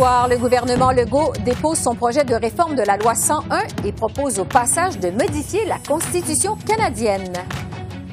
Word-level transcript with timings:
Le 0.00 0.38
gouvernement 0.38 0.92
Legault 0.92 1.32
dépose 1.44 1.78
son 1.78 1.94
projet 1.94 2.24
de 2.24 2.34
réforme 2.34 2.74
de 2.74 2.82
la 2.82 2.96
loi 2.96 3.14
101 3.14 3.64
et 3.84 3.92
propose 3.92 4.38
au 4.38 4.46
passage 4.46 4.98
de 4.98 5.10
modifier 5.10 5.66
la 5.66 5.76
Constitution 5.86 6.56
canadienne. 6.66 7.34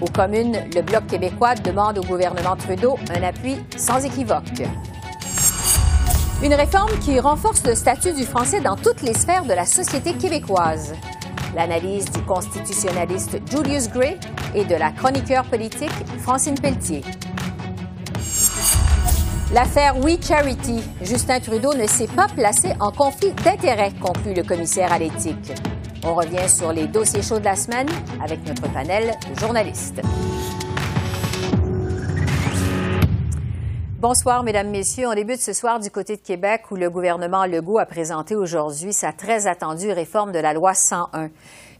Aux 0.02 0.10
communes, 0.10 0.58
le 0.76 0.82
Bloc 0.82 1.08
québécois 1.08 1.56
demande 1.56 2.00
au 2.00 2.02
gouvernement 2.02 2.58
Trudeau 2.58 2.98
un 3.16 3.24
appui 3.24 3.56
sans 3.78 4.04
équivoque. 4.04 4.64
Une 6.44 6.54
réforme 6.54 6.92
qui 7.00 7.22
renforce 7.22 7.64
le 7.66 7.74
statut 7.74 8.12
du 8.12 8.24
français 8.24 8.60
dans 8.60 8.76
toutes 8.76 9.02
les 9.02 9.14
sphères 9.14 9.46
de 9.46 9.54
la 9.54 9.66
société 9.66 10.14
québécoise. 10.14 10.94
L'analyse 11.56 12.12
du 12.12 12.22
constitutionnaliste 12.24 13.40
Julius 13.50 13.90
Gray 13.90 14.18
et 14.54 14.66
de 14.66 14.76
la 14.76 14.92
chroniqueur 14.92 15.46
politique 15.46 15.92
Francine 16.20 16.60
Pelletier. 16.60 17.02
L'affaire 19.54 19.98
We 20.04 20.18
Charity. 20.22 20.84
Justin 21.02 21.40
Trudeau 21.40 21.74
ne 21.74 21.88
s'est 21.88 22.08
pas 22.08 22.28
placé 22.28 22.74
en 22.82 22.92
conflit 22.92 23.32
d'intérêts, 23.32 23.94
conclut 24.02 24.34
le 24.34 24.44
commissaire 24.44 24.92
à 24.92 25.00
l'éthique. 25.00 25.54
On 26.04 26.16
revient 26.16 26.50
sur 26.50 26.74
les 26.74 26.88
dossiers 26.88 27.22
chauds 27.22 27.40
de 27.40 27.46
la 27.46 27.56
semaine 27.56 27.88
avec 28.22 28.46
notre 28.46 28.70
panel 28.74 29.14
de 29.34 29.40
journalistes. 29.40 30.02
Bonsoir, 34.00 34.44
Mesdames, 34.44 34.70
Messieurs. 34.70 35.08
On 35.08 35.16
débute 35.16 35.42
ce 35.42 35.54
soir 35.54 35.80
du 35.80 35.90
côté 35.90 36.18
de 36.18 36.22
Québec 36.22 36.66
où 36.70 36.76
le 36.76 36.88
gouvernement 36.88 37.48
Legault 37.48 37.80
a 37.80 37.88
présenté 37.88 38.36
aujourd'hui 38.36 38.94
sa 38.94 39.12
très 39.12 39.48
attendue 39.48 39.92
réforme 39.92 40.32
de 40.32 40.38
la 40.38 40.54
loi 40.54 40.76
101. 40.76 41.32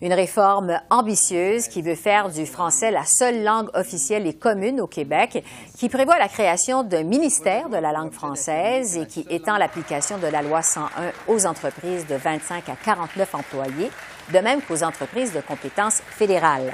Une 0.02 0.14
réforme 0.14 0.80
ambitieuse 0.90 1.68
qui 1.68 1.84
veut 1.84 1.94
faire 1.94 2.30
du 2.30 2.48
français 2.48 2.90
la 2.90 3.06
seule 3.06 3.44
langue 3.44 3.70
officielle 3.76 4.26
et 4.26 4.34
commune 4.34 4.82
au 4.82 4.88
Québec, 4.88 5.44
qui 5.78 5.90
prévoit 5.90 6.18
la 6.18 6.28
création 6.28 6.82
d'un 6.82 7.04
ministère 7.04 7.70
de 7.70 7.78
la 7.78 7.92
langue 7.92 8.14
française 8.14 8.98
et 8.98 9.06
qui 9.06 9.24
étend 9.30 9.58
l'application 9.58 10.18
de 10.18 10.26
la 10.26 10.42
loi 10.42 10.64
101 10.64 10.90
aux 11.28 11.46
entreprises 11.46 12.08
de 12.08 12.16
25 12.16 12.68
à 12.68 12.76
49 12.84 13.36
employés, 13.36 13.92
de 14.34 14.40
même 14.40 14.64
qu'aux 14.64 14.82
entreprises 14.82 15.34
de 15.34 15.42
compétences 15.42 16.02
fédérales. 16.10 16.74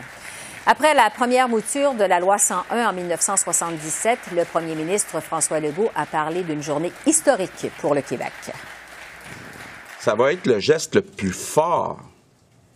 Après 0.66 0.94
la 0.94 1.10
première 1.10 1.50
mouture 1.50 1.94
de 1.94 2.06
la 2.06 2.22
loi 2.22 2.38
101 2.38 2.88
en 2.88 2.94
1977, 2.94 4.18
le 4.34 4.46
premier 4.46 4.76
ministre 4.76 5.20
François 5.20 5.60
Legault 5.60 5.90
a 5.94 6.06
parlé 6.06 6.42
d'une 6.44 6.64
journée 6.64 6.94
historique 7.06 7.68
pour 7.80 7.94
le 7.94 8.02
Québec. 8.02 8.32
Ça 10.00 10.16
va 10.16 10.32
être 10.32 10.48
le 10.48 10.60
geste 10.60 10.96
le 10.96 11.02
plus 11.02 11.34
fort 11.34 12.00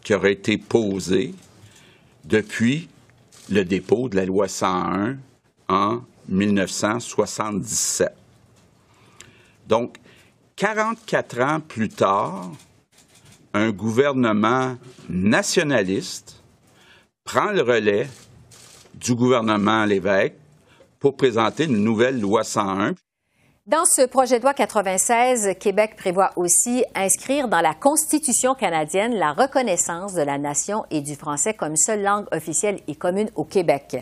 qui 0.01 0.13
aurait 0.13 0.33
été 0.33 0.57
posé 0.57 1.33
depuis 2.25 2.89
le 3.49 3.63
dépôt 3.63 4.09
de 4.09 4.17
la 4.17 4.25
loi 4.25 4.49
101 4.49 5.15
en 5.69 6.01
1977. 6.27 8.11
Donc, 9.67 9.95
44 10.57 11.39
ans 11.41 11.61
plus 11.61 11.87
tard, 11.87 12.51
un 13.53 13.71
gouvernement 13.71 14.75
nationaliste 15.07 16.36
prend 17.27 17.51
le 17.51 17.61
relais 17.61 18.07
du 18.93 19.13
gouvernement 19.13 19.83
Lévesque 19.83 20.35
pour 20.97 21.17
présenter 21.17 21.65
une 21.65 21.83
nouvelle 21.83 22.21
loi 22.21 22.45
101. 22.45 22.93
Dans 23.65 23.83
ce 23.83 24.05
projet 24.05 24.39
de 24.39 24.43
loi 24.43 24.53
96, 24.53 25.55
Québec 25.59 25.97
prévoit 25.97 26.31
aussi 26.37 26.85
inscrire 26.95 27.49
dans 27.49 27.59
la 27.59 27.73
Constitution 27.73 28.55
canadienne 28.55 29.13
la 29.13 29.33
reconnaissance 29.33 30.13
de 30.13 30.21
la 30.21 30.37
nation 30.37 30.85
et 30.89 31.01
du 31.01 31.15
français 31.15 31.53
comme 31.53 31.75
seule 31.75 32.01
langue 32.01 32.27
officielle 32.31 32.79
et 32.87 32.95
commune 32.95 33.29
au 33.35 33.43
Québec. 33.43 33.97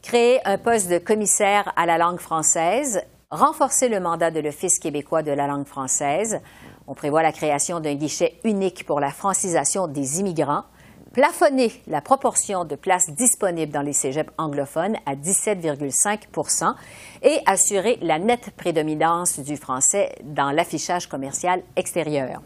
Créer 0.00 0.38
un 0.46 0.56
poste 0.56 0.88
de 0.88 0.98
commissaire 0.98 1.72
à 1.74 1.84
la 1.84 1.98
langue 1.98 2.20
française, 2.20 3.02
renforcer 3.32 3.88
le 3.88 3.98
mandat 3.98 4.30
de 4.30 4.38
l'Office 4.38 4.78
québécois 4.78 5.24
de 5.24 5.32
la 5.32 5.48
langue 5.48 5.66
française. 5.66 6.40
On 6.86 6.94
prévoit 6.94 7.24
la 7.24 7.32
création 7.32 7.80
d'un 7.80 7.94
guichet 7.94 8.38
unique 8.44 8.86
pour 8.86 9.00
la 9.00 9.10
francisation 9.10 9.88
des 9.88 10.20
immigrants, 10.20 10.62
plafonner 11.12 11.72
la 11.86 12.00
proportion 12.00 12.64
de 12.64 12.74
places 12.74 13.10
disponibles 13.10 13.72
dans 13.72 13.82
les 13.82 13.92
cégeps 13.92 14.32
anglophones 14.38 14.96
à 15.06 15.14
17,5% 15.14 16.74
et 17.22 17.38
assurer 17.46 17.98
la 18.02 18.18
nette 18.18 18.50
prédominance 18.56 19.38
du 19.38 19.56
français 19.56 20.14
dans 20.22 20.50
l'affichage 20.50 21.08
commercial 21.08 21.62
extérieur. 21.76 22.40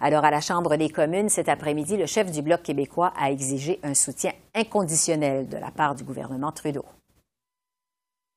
Alors, 0.00 0.24
à 0.24 0.30
la 0.30 0.40
Chambre 0.40 0.76
des 0.76 0.90
communes, 0.90 1.28
cet 1.28 1.48
après-midi, 1.48 1.96
le 1.96 2.06
chef 2.06 2.30
du 2.30 2.42
Bloc 2.42 2.62
québécois 2.62 3.12
a 3.18 3.30
exigé 3.30 3.78
un 3.82 3.94
soutien 3.94 4.32
inconditionnel 4.54 5.48
de 5.48 5.56
la 5.56 5.70
part 5.70 5.94
du 5.94 6.04
gouvernement 6.04 6.52
Trudeau. 6.52 6.84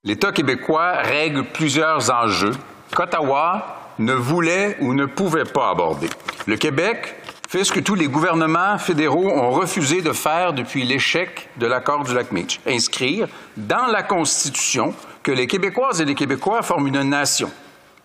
L'État 0.04 0.32
québécois 0.32 0.94
règle 1.02 1.44
plusieurs 1.44 2.12
enjeux 2.12 2.56
qu'Ottawa 2.96 3.94
ne 4.00 4.14
voulait 4.14 4.78
ou 4.82 4.94
ne 4.94 5.06
pouvait 5.06 5.46
pas 5.46 5.70
aborder. 5.70 6.10
Le 6.48 6.58
Québec 6.58 7.16
fait 7.52 7.66
ce 7.66 7.74
que 7.74 7.82
tous 7.82 7.96
les 7.96 8.08
gouvernements 8.08 8.78
fédéraux 8.78 9.30
ont 9.30 9.52
refusé 9.52 10.02
de 10.02 10.14
faire 10.14 10.54
depuis 10.54 10.86
l'échec 10.86 11.50
de 11.58 11.66
l'accord 11.66 12.06
du 12.06 12.14
lac 12.14 12.32
Meech, 12.32 12.62
inscrire 12.66 13.28
dans 13.58 13.88
la 13.88 14.04
Constitution 14.04 14.96
que 15.22 15.34
les 15.34 15.48
Québécoises 15.48 16.00
et 16.00 16.06
les 16.06 16.16
Québécois 16.16 16.62
forment 16.62 16.88
une 16.88 17.04
nation, 17.04 17.52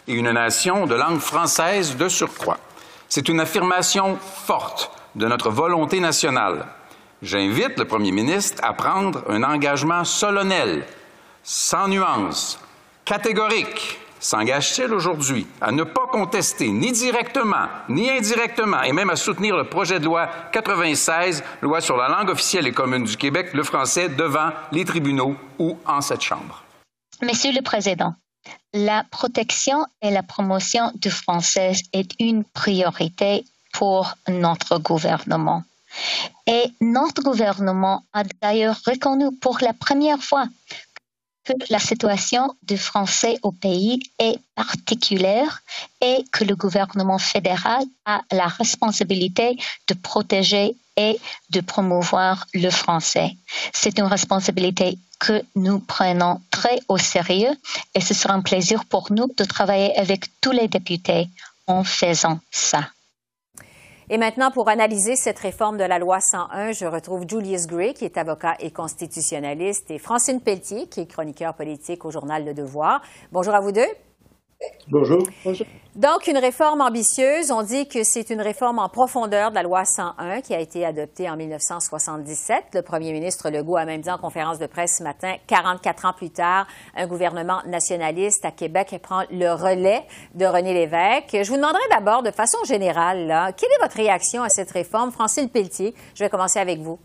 et 0.09 0.15
une 0.15 0.33
nation 0.33 0.87
de 0.87 0.97
langue 0.97 1.21
française 1.21 1.97
de 1.97 2.09
surcroît. 2.09 2.59
C'est 3.09 3.29
une 3.29 3.39
affirmation 3.39 4.19
forte 4.19 4.91
de 5.15 5.29
notre 5.29 5.51
volonté 5.51 6.01
nationale. 6.01 6.67
J'invite 7.23 7.79
le 7.79 7.85
Premier 7.85 8.11
ministre 8.11 8.61
à 8.65 8.73
prendre 8.73 9.23
un 9.29 9.45
engagement 9.45 10.03
solennel, 10.03 10.85
sans 11.45 11.87
nuance, 11.87 12.59
catégorique, 13.05 14.01
s'engage-t-il 14.21 14.93
aujourd'hui 14.93 15.47
à 15.61 15.73
ne 15.73 15.83
pas 15.83 16.07
contester 16.11 16.69
ni 16.69 16.93
directement 16.93 17.67
ni 17.89 18.11
indirectement 18.11 18.83
et 18.83 18.93
même 18.93 19.11
à 19.11 19.17
soutenir 19.17 19.57
le 19.57 19.65
projet 19.65 20.01
de 20.01 20.05
loi 20.05 20.29
96, 20.53 21.43
loi 21.63 21.81
sur 21.81 21.97
la 21.97 22.09
langue 22.09 22.31
officielle 22.31 22.67
et 22.67 22.73
commune 22.73 23.05
du 23.05 23.17
Québec, 23.17 23.53
le 23.53 23.63
français, 23.63 24.09
devant 24.09 24.51
les 24.73 24.85
tribunaux 24.85 25.37
ou 25.59 25.79
en 25.87 26.01
cette 26.01 26.23
Chambre? 26.23 26.63
Monsieur 27.23 27.53
le 27.53 27.63
Président, 27.63 28.15
la 28.73 29.05
protection 29.11 29.87
et 30.03 30.11
la 30.11 30.23
promotion 30.23 30.93
du 30.95 31.11
français 31.11 31.73
est 31.93 32.13
une 32.19 32.45
priorité 32.45 33.45
pour 33.73 34.15
notre 34.29 34.79
gouvernement. 34.79 35.63
Et 36.47 36.65
notre 36.81 37.23
gouvernement 37.23 38.05
a 38.13 38.23
d'ailleurs 38.43 38.79
reconnu 38.87 39.35
pour 39.41 39.59
la 39.63 39.73
première 39.73 40.23
fois 40.23 40.47
que 41.55 41.73
la 41.73 41.79
situation 41.79 42.55
du 42.63 42.77
français 42.77 43.39
au 43.43 43.53
pays 43.53 44.01
est 44.19 44.39
particulière 44.55 45.63
et 46.01 46.25
que 46.33 46.45
le 46.45 46.57
gouvernement 46.57 47.19
fédéral 47.19 47.85
a 48.05 48.23
la 48.33 48.47
responsabilité 48.47 49.57
de 49.89 49.95
protéger 49.95 50.77
et 50.97 51.19
de 51.51 51.61
promouvoir 51.61 52.47
le 52.55 52.71
français. 52.71 53.37
C'est 53.73 53.99
une 53.99 54.07
responsabilité 54.07 54.99
que 55.19 55.43
nous 55.55 55.79
prenons 55.79 56.41
très 56.51 56.79
au 56.89 56.99
sérieux 56.99 57.55
et 57.95 58.01
ce 58.01 58.15
sera 58.15 58.35
un 58.35 58.43
plaisir 58.43 58.85
pour 58.85 59.13
nous 59.13 59.29
de 59.37 59.45
travailler 59.45 59.97
avec 59.99 60.27
tous 60.41 60.53
les 60.53 60.69
députés 60.69 61.29
en 61.67 61.85
faisant 61.85 62.41
ça. 62.51 62.91
Et 64.09 64.19
maintenant, 64.19 64.53
pour 64.53 64.69
analyser 64.69 65.17
cette 65.17 65.41
réforme 65.41 65.79
de 65.79 65.83
la 65.83 65.99
loi 65.99 66.21
101, 66.21 66.71
je 66.71 66.87
retrouve 66.87 67.25
Julius 67.29 67.67
Gray, 67.67 67.93
qui 67.93 68.05
est 68.05 68.17
avocat 68.17 68.55
et 68.61 68.71
constitutionnaliste, 68.71 69.91
et 69.91 69.99
Francine 69.99 70.41
Pelletier, 70.41 70.87
qui 70.87 71.01
est 71.01 71.07
chroniqueur 71.07 71.55
politique 71.55 72.05
au 72.05 72.13
journal 72.13 72.45
Le 72.45 72.55
Devoir. 72.55 73.03
Bonjour 73.33 73.53
à 73.53 73.61
vous 73.61 73.73
deux. 73.73 74.06
Bonjour. 74.89 75.27
Donc, 75.97 76.27
une 76.29 76.39
réforme 76.39 76.81
ambitieuse. 76.81 77.51
On 77.51 77.63
dit 77.63 77.89
que 77.89 78.05
c'est 78.05 78.31
une 78.31 78.41
réforme 78.41 78.79
en 78.79 78.89
profondeur 78.89 79.51
de 79.51 79.57
la 79.57 79.63
loi 79.63 79.85
101 79.85 80.41
qui 80.41 80.55
a 80.55 80.61
été 80.61 80.85
adoptée 80.85 81.29
en 81.29 81.37
1977. 81.37 82.65
Le 82.75 82.83
premier 82.83 83.13
ministre 83.13 83.51
Legault 83.51 83.77
a 83.77 83.85
même 83.85 84.01
dit 84.01 84.11
en 84.11 84.19
conférence 84.19 84.59
de 84.59 84.67
presse 84.67 84.99
ce 84.99 85.03
matin, 85.03 85.35
44 85.47 86.07
ans 86.07 86.13
plus 86.17 86.31
tard, 86.31 86.67
un 86.95 87.07
gouvernement 87.07 87.61
nationaliste 87.67 88.45
à 88.45 88.51
Québec 88.51 88.95
prend 89.03 89.25
le 89.31 89.53
relais 89.53 90.03
de 90.35 90.47
René 90.47 90.73
Lévesque. 90.73 91.31
Je 91.33 91.49
vous 91.49 91.57
demanderai 91.57 91.83
d'abord, 91.91 92.23
de 92.23 92.31
façon 92.31 92.59
générale, 92.65 93.27
là, 93.27 93.53
quelle 93.53 93.71
est 93.71 93.83
votre 93.83 93.97
réaction 93.97 94.43
à 94.43 94.49
cette 94.49 94.71
réforme? 94.71 95.11
Francine 95.11 95.49
Pelletier, 95.49 95.95
je 96.15 96.25
vais 96.25 96.31
commencer 96.31 96.61
avec 96.61 96.79
vous. 96.79 96.99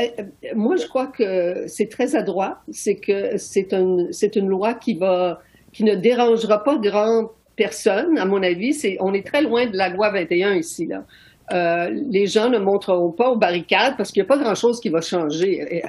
Euh, 0.00 0.06
moi, 0.54 0.76
je 0.76 0.86
crois 0.86 1.06
que 1.06 1.66
c'est 1.66 1.88
très 1.88 2.14
adroit. 2.16 2.58
C'est 2.70 2.96
que 2.96 3.36
c'est 3.38 4.36
une 4.36 4.48
loi 4.48 4.74
qui 4.74 4.94
va 4.94 5.40
qui 5.72 5.84
ne 5.84 5.94
dérangera 5.94 6.62
pas 6.64 6.76
grand 6.76 7.30
personne, 7.56 8.18
à 8.18 8.24
mon 8.24 8.42
avis. 8.42 8.74
C'est, 8.74 8.96
on 9.00 9.14
est 9.14 9.26
très 9.26 9.42
loin 9.42 9.66
de 9.66 9.76
la 9.76 9.88
loi 9.88 10.10
21 10.10 10.54
ici. 10.54 10.86
Là. 10.86 11.04
euh, 11.52 11.90
les 12.08 12.26
gens 12.26 12.48
ne 12.48 12.58
montreront 12.58 13.10
pas 13.10 13.30
aux 13.30 13.36
barricades 13.36 13.96
parce 13.96 14.12
qu'il 14.12 14.22
n'y 14.22 14.26
a 14.26 14.28
pas 14.28 14.38
grand-chose 14.38 14.80
qui 14.80 14.88
va 14.88 15.00
changer. 15.00 15.82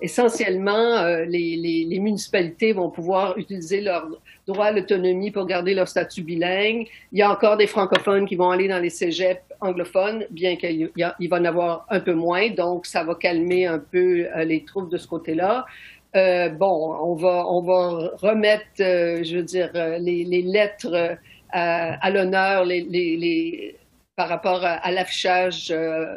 essentiellement, 0.00 0.70
euh, 0.72 1.24
les, 1.24 1.56
les, 1.56 1.98
municipalités 1.98 2.72
vont 2.72 2.88
pouvoir 2.88 3.36
utiliser 3.36 3.80
leur 3.80 4.06
droit 4.46 4.66
à 4.66 4.72
l'autonomie 4.72 5.30
pour 5.30 5.46
garder 5.46 5.74
leur 5.74 5.88
statut 5.88 6.22
bilingue. 6.22 6.86
Il 7.12 7.18
y 7.18 7.22
a 7.22 7.30
encore 7.30 7.56
des 7.56 7.66
francophones 7.66 8.26
qui 8.26 8.36
vont 8.36 8.50
aller 8.50 8.68
dans 8.68 8.78
les 8.78 8.90
cégeps 8.90 9.42
anglophones, 9.60 10.24
bien 10.30 10.56
qu'il 10.56 10.90
il 10.96 11.28
va 11.28 11.36
en 11.38 11.44
avoir 11.44 11.86
un 11.88 12.00
peu 12.00 12.14
moins, 12.14 12.50
donc 12.50 12.86
ça 12.86 13.04
va 13.04 13.14
calmer 13.14 13.66
un 13.66 13.78
peu 13.78 14.26
euh, 14.36 14.44
les 14.44 14.64
troubles 14.64 14.90
de 14.90 14.98
ce 14.98 15.06
côté-là. 15.06 15.64
Euh, 16.14 16.48
bon, 16.50 16.94
on 17.00 17.14
va, 17.14 17.46
on 17.48 17.62
va 17.62 18.10
remettre, 18.16 18.66
je 18.78 19.36
veux 19.36 19.42
dire, 19.42 19.70
les, 19.74 20.24
les 20.24 20.42
lettres 20.42 21.16
à 21.50 22.10
l'honneur, 22.10 22.64
les, 22.64 22.82
les 22.82 23.76
par 24.16 24.28
rapport 24.28 24.62
à, 24.64 24.90
l'affichage 24.90 25.70
euh, 25.70 26.16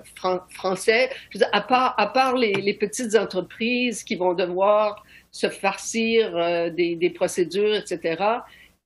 français. 0.50 1.10
à 1.54 1.62
part, 1.62 1.96
à 1.98 2.08
part 2.08 2.36
les, 2.36 2.74
petites 2.74 3.16
entreprises 3.16 4.04
qui 4.04 4.16
vont 4.16 4.34
devoir 4.34 5.04
se 5.32 5.50
farcir 5.50 6.36
euh, 6.36 6.70
des, 6.70 7.10
procédures, 7.10 7.76
etc., 7.76 8.24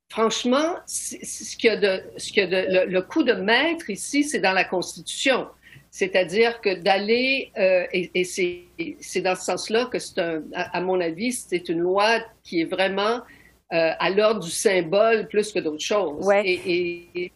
franchement, 0.09 0.75
ce 0.85 1.67
a 1.67 1.75
de, 1.75 2.03
ce 2.17 2.39
a 2.39 2.47
de, 2.47 2.89
le, 2.89 3.01
coup 3.01 3.23
de 3.23 3.33
maître 3.33 3.89
ici, 3.89 4.23
c'est 4.23 4.39
dans 4.39 4.53
la 4.53 4.63
Constitution. 4.63 5.47
C'est-à-dire 5.91 6.61
que 6.61 6.75
d'aller, 6.75 7.51
euh, 7.57 7.85
et, 7.91 8.23
c'est 8.23 9.21
dans 9.21 9.35
ce 9.35 9.43
sens-là 9.43 9.85
que 9.85 9.99
c'est 9.99 10.19
un, 10.19 10.43
à, 10.53 10.81
mon 10.81 10.99
avis, 11.01 11.33
c'est 11.33 11.69
une 11.69 11.79
loi 11.79 12.19
qui 12.43 12.61
est 12.61 12.65
vraiment 12.65 13.21
à 13.71 14.09
l'ordre 14.09 14.39
du 14.39 14.49
symbole 14.49 15.27
plus 15.27 15.51
que 15.51 15.59
d'autres 15.59 15.83
choses. 15.83 16.25
Ouais. 16.25 16.43
et, 16.65 17.31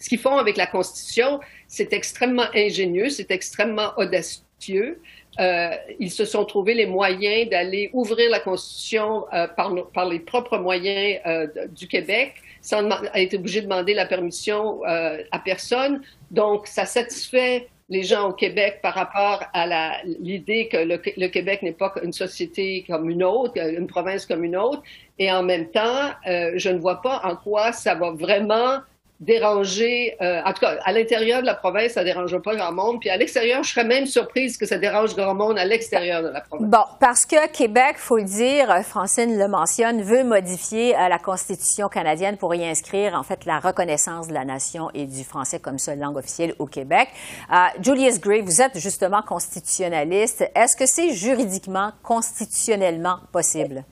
ce 0.00 0.08
qu'ils 0.08 0.18
font 0.18 0.38
avec 0.38 0.56
la 0.56 0.66
Constitution, 0.66 1.40
c'est 1.68 1.92
extrêmement 1.92 2.46
ingénieux, 2.54 3.10
c'est 3.10 3.30
extrêmement 3.30 3.92
audacieux. 3.98 5.00
Euh, 5.38 5.70
ils 5.98 6.10
se 6.10 6.24
sont 6.24 6.44
trouvés 6.44 6.74
les 6.74 6.86
moyens 6.86 7.48
d'aller 7.50 7.90
ouvrir 7.92 8.30
la 8.30 8.40
Constitution 8.40 9.26
euh, 9.32 9.46
par, 9.46 9.72
par, 9.92 10.08
les 10.08 10.18
propres 10.18 10.58
moyens 10.58 11.20
euh, 11.26 11.46
du 11.68 11.86
Québec, 11.86 12.34
sans 12.62 12.88
être 13.14 13.34
obligé 13.34 13.60
de 13.60 13.66
demander 13.66 13.94
la 13.94 14.06
permission 14.06 14.84
euh, 14.86 15.22
à 15.30 15.38
personne. 15.38 16.02
Donc, 16.30 16.66
ça 16.66 16.86
satisfait 16.86 17.68
les 17.90 18.04
gens 18.04 18.28
au 18.28 18.32
Québec 18.32 18.78
par 18.82 18.94
rapport 18.94 19.44
à 19.52 20.02
l'idée 20.04 20.68
que 20.68 20.76
le, 20.76 21.02
le 21.16 21.26
Québec 21.26 21.62
n'est 21.62 21.72
pas 21.72 21.92
une 22.02 22.12
société 22.12 22.84
comme 22.88 23.10
une 23.10 23.24
autre, 23.24 23.58
une 23.58 23.88
province 23.88 24.24
comme 24.26 24.44
une 24.44 24.56
autre. 24.56 24.82
Et 25.18 25.30
en 25.30 25.42
même 25.42 25.70
temps, 25.70 26.10
euh, 26.26 26.52
je 26.54 26.70
ne 26.70 26.78
vois 26.78 27.02
pas 27.02 27.20
en 27.24 27.34
quoi 27.36 27.72
ça 27.72 27.96
va 27.96 28.12
vraiment 28.12 28.78
déranger, 29.20 30.16
euh, 30.22 30.40
en 30.44 30.52
tout 30.54 30.60
cas, 30.60 30.78
à 30.82 30.92
l'intérieur 30.92 31.42
de 31.42 31.46
la 31.46 31.54
province, 31.54 31.92
ça 31.92 32.00
ne 32.00 32.06
dérange 32.06 32.36
pas 32.38 32.56
grand 32.56 32.72
monde. 32.72 33.00
Puis 33.00 33.10
à 33.10 33.18
l'extérieur, 33.18 33.62
je 33.62 33.70
serais 33.70 33.84
même 33.84 34.06
surprise 34.06 34.56
que 34.56 34.64
ça 34.64 34.78
dérange 34.78 35.14
grand 35.14 35.34
monde 35.34 35.58
à 35.58 35.64
l'extérieur 35.66 36.22
de 36.22 36.28
la 36.28 36.40
province. 36.40 36.70
Bon, 36.70 36.84
parce 36.98 37.26
que 37.26 37.48
Québec, 37.48 37.96
faut 37.98 38.16
le 38.16 38.24
dire, 38.24 38.74
Francine 38.82 39.38
le 39.38 39.46
mentionne, 39.46 40.02
veut 40.02 40.24
modifier 40.24 40.96
euh, 40.96 41.08
la 41.08 41.18
Constitution 41.18 41.88
canadienne 41.88 42.38
pour 42.38 42.54
y 42.54 42.64
inscrire, 42.66 43.14
en 43.14 43.22
fait, 43.22 43.44
la 43.44 43.60
reconnaissance 43.60 44.28
de 44.28 44.32
la 44.32 44.46
nation 44.46 44.90
et 44.94 45.04
du 45.04 45.22
français 45.22 45.60
comme 45.60 45.78
seule 45.78 45.98
langue 45.98 46.16
officielle 46.16 46.54
au 46.58 46.66
Québec. 46.66 47.08
Euh, 47.52 47.56
Julius 47.82 48.20
Gray, 48.20 48.40
vous 48.40 48.62
êtes 48.62 48.78
justement 48.78 49.20
constitutionnaliste. 49.20 50.50
Est-ce 50.54 50.76
que 50.76 50.86
c'est 50.86 51.12
juridiquement, 51.12 51.92
constitutionnellement 52.02 53.18
possible? 53.32 53.84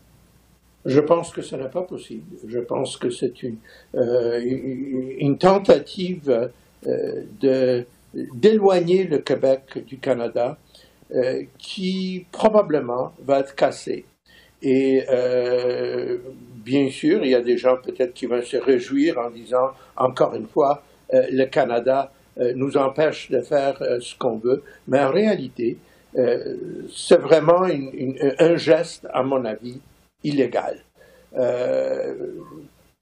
Je 0.88 1.00
pense 1.00 1.30
que 1.32 1.42
ce 1.42 1.54
n'est 1.54 1.68
pas 1.68 1.82
possible. 1.82 2.24
Je 2.46 2.60
pense 2.60 2.96
que 2.96 3.10
c'est 3.10 3.42
une, 3.42 3.58
euh, 3.94 5.34
tentative 5.38 6.50
euh, 6.86 7.82
d'éloigner 8.14 9.04
le 9.04 9.18
Québec 9.18 9.84
du 9.86 9.98
Canada 9.98 10.56
euh, 11.14 11.42
qui 11.58 12.24
probablement 12.32 13.12
va 13.22 13.40
être 13.40 13.54
cassée. 13.54 14.06
Et 14.62 15.04
bien 16.64 16.90
sûr, 16.90 17.22
il 17.22 17.30
y 17.30 17.34
a 17.34 17.40
des 17.40 17.56
gens 17.56 17.76
peut-être 17.76 18.12
qui 18.12 18.26
vont 18.26 18.42
se 18.42 18.56
réjouir 18.56 19.18
en 19.18 19.30
disant, 19.30 19.70
encore 19.96 20.34
une 20.34 20.48
fois, 20.48 20.82
le 21.12 21.44
Canada 21.44 22.10
nous 22.56 22.76
empêche 22.76 23.30
de 23.30 23.40
faire 23.40 23.78
ce 24.00 24.16
qu'on 24.18 24.38
veut. 24.38 24.64
Mais 24.88 24.98
en 24.98 25.12
réalité, 25.12 25.76
c'est 26.92 27.20
vraiment 27.20 27.68
un 28.40 28.56
geste, 28.56 29.06
à 29.12 29.22
mon 29.22 29.44
avis, 29.44 29.80
illégal. 30.22 30.84
Euh, 31.36 32.14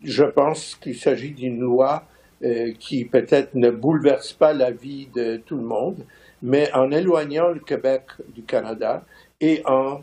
je 0.03 0.25
pense 0.25 0.75
qu'il 0.77 0.97
s'agit 0.97 1.33
d'une 1.33 1.61
loi 1.61 2.05
euh, 2.43 2.73
qui 2.79 3.05
peut-être 3.05 3.55
ne 3.55 3.71
bouleverse 3.71 4.33
pas 4.33 4.53
la 4.53 4.71
vie 4.71 5.09
de 5.15 5.39
tout 5.39 5.57
le 5.57 5.65
monde, 5.65 6.05
mais 6.43 6.71
en 6.75 6.91
éloignant 6.91 7.49
le 7.49 7.61
Québec 7.61 8.03
du 8.35 8.43
Canada 8.43 9.05
et 9.41 9.63
en 9.65 10.03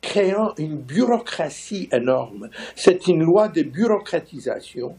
créant 0.00 0.54
une 0.58 0.78
bureaucratie 0.78 1.88
énorme. 1.92 2.50
C'est 2.76 3.06
une 3.06 3.22
loi 3.22 3.48
de 3.48 3.62
bureaucratisation. 3.62 4.96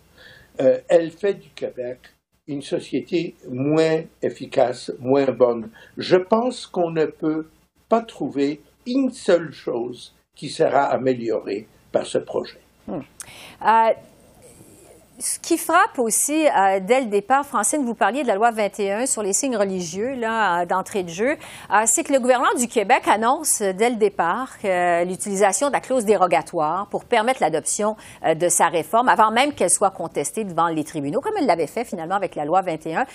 Euh, 0.60 0.80
elle 0.88 1.12
fait 1.12 1.36
du 1.36 1.50
Québec 1.50 2.00
une 2.48 2.62
société 2.62 3.36
moins 3.50 4.04
efficace, 4.22 4.92
moins 5.00 5.32
bonne. 5.32 5.70
Je 5.98 6.18
pense 6.18 6.68
qu'on 6.68 6.92
ne 6.92 7.06
peut 7.06 7.48
pas 7.90 8.02
trouver 8.02 8.62
une 8.88 9.12
seule 9.12 9.52
chose 9.52 10.15
qui 10.36 10.50
sera 10.50 10.84
améliorée 10.84 11.68
par 11.92 12.06
ce 12.06 12.18
projet. 12.18 12.60
Hmm. 12.88 13.00
Euh, 13.66 13.94
ce 15.18 15.40
qui 15.40 15.58
frappe 15.58 15.98
aussi 15.98 16.46
euh, 16.46 16.82
dès 16.82 17.00
le 17.00 17.06
départ, 17.06 17.46
Francine, 17.46 17.86
vous 17.86 17.96
parliez 17.96 18.24
de 18.24 18.28
la 18.28 18.36
loi 18.36 18.52
21 18.52 19.06
sur 19.06 19.24
les 19.24 19.32
signes 19.32 19.56
religieux 19.56 20.14
là 20.16 20.62
euh, 20.62 20.66
d'entrée 20.66 21.04
de 21.04 21.10
jeu, 21.10 21.38
c'est 21.86 22.04
que 22.04 22.12
le 22.12 22.20
gouvernement 22.20 22.54
du 22.60 22.68
Québec 22.68 23.08
annonce 23.08 23.62
dès 23.62 23.90
le 23.90 23.96
départ 23.96 24.50
l'utilisation 25.06 25.70
de 25.70 25.74
la 25.74 25.80
clause 25.80 26.04
dérogatoire 26.04 26.88
pour 26.88 27.06
permettre 27.06 27.42
l'adoption 27.42 27.96
de 28.28 28.50
sa 28.50 28.68
réforme 28.68 29.08
avant 29.08 29.32
même 29.32 29.54
qu'elle 29.54 29.70
soit 29.70 29.92
contestée 29.92 30.44
devant 30.44 30.68
les 30.68 30.84
tribunaux, 30.84 31.22
comme 31.22 31.38
elle 31.40 31.46
l'avait 31.46 31.66
fait 31.66 31.86
finalement 31.86 32.16
avec 32.16 32.36
la 32.36 32.44
loi 32.44 32.62
21. 32.62 33.06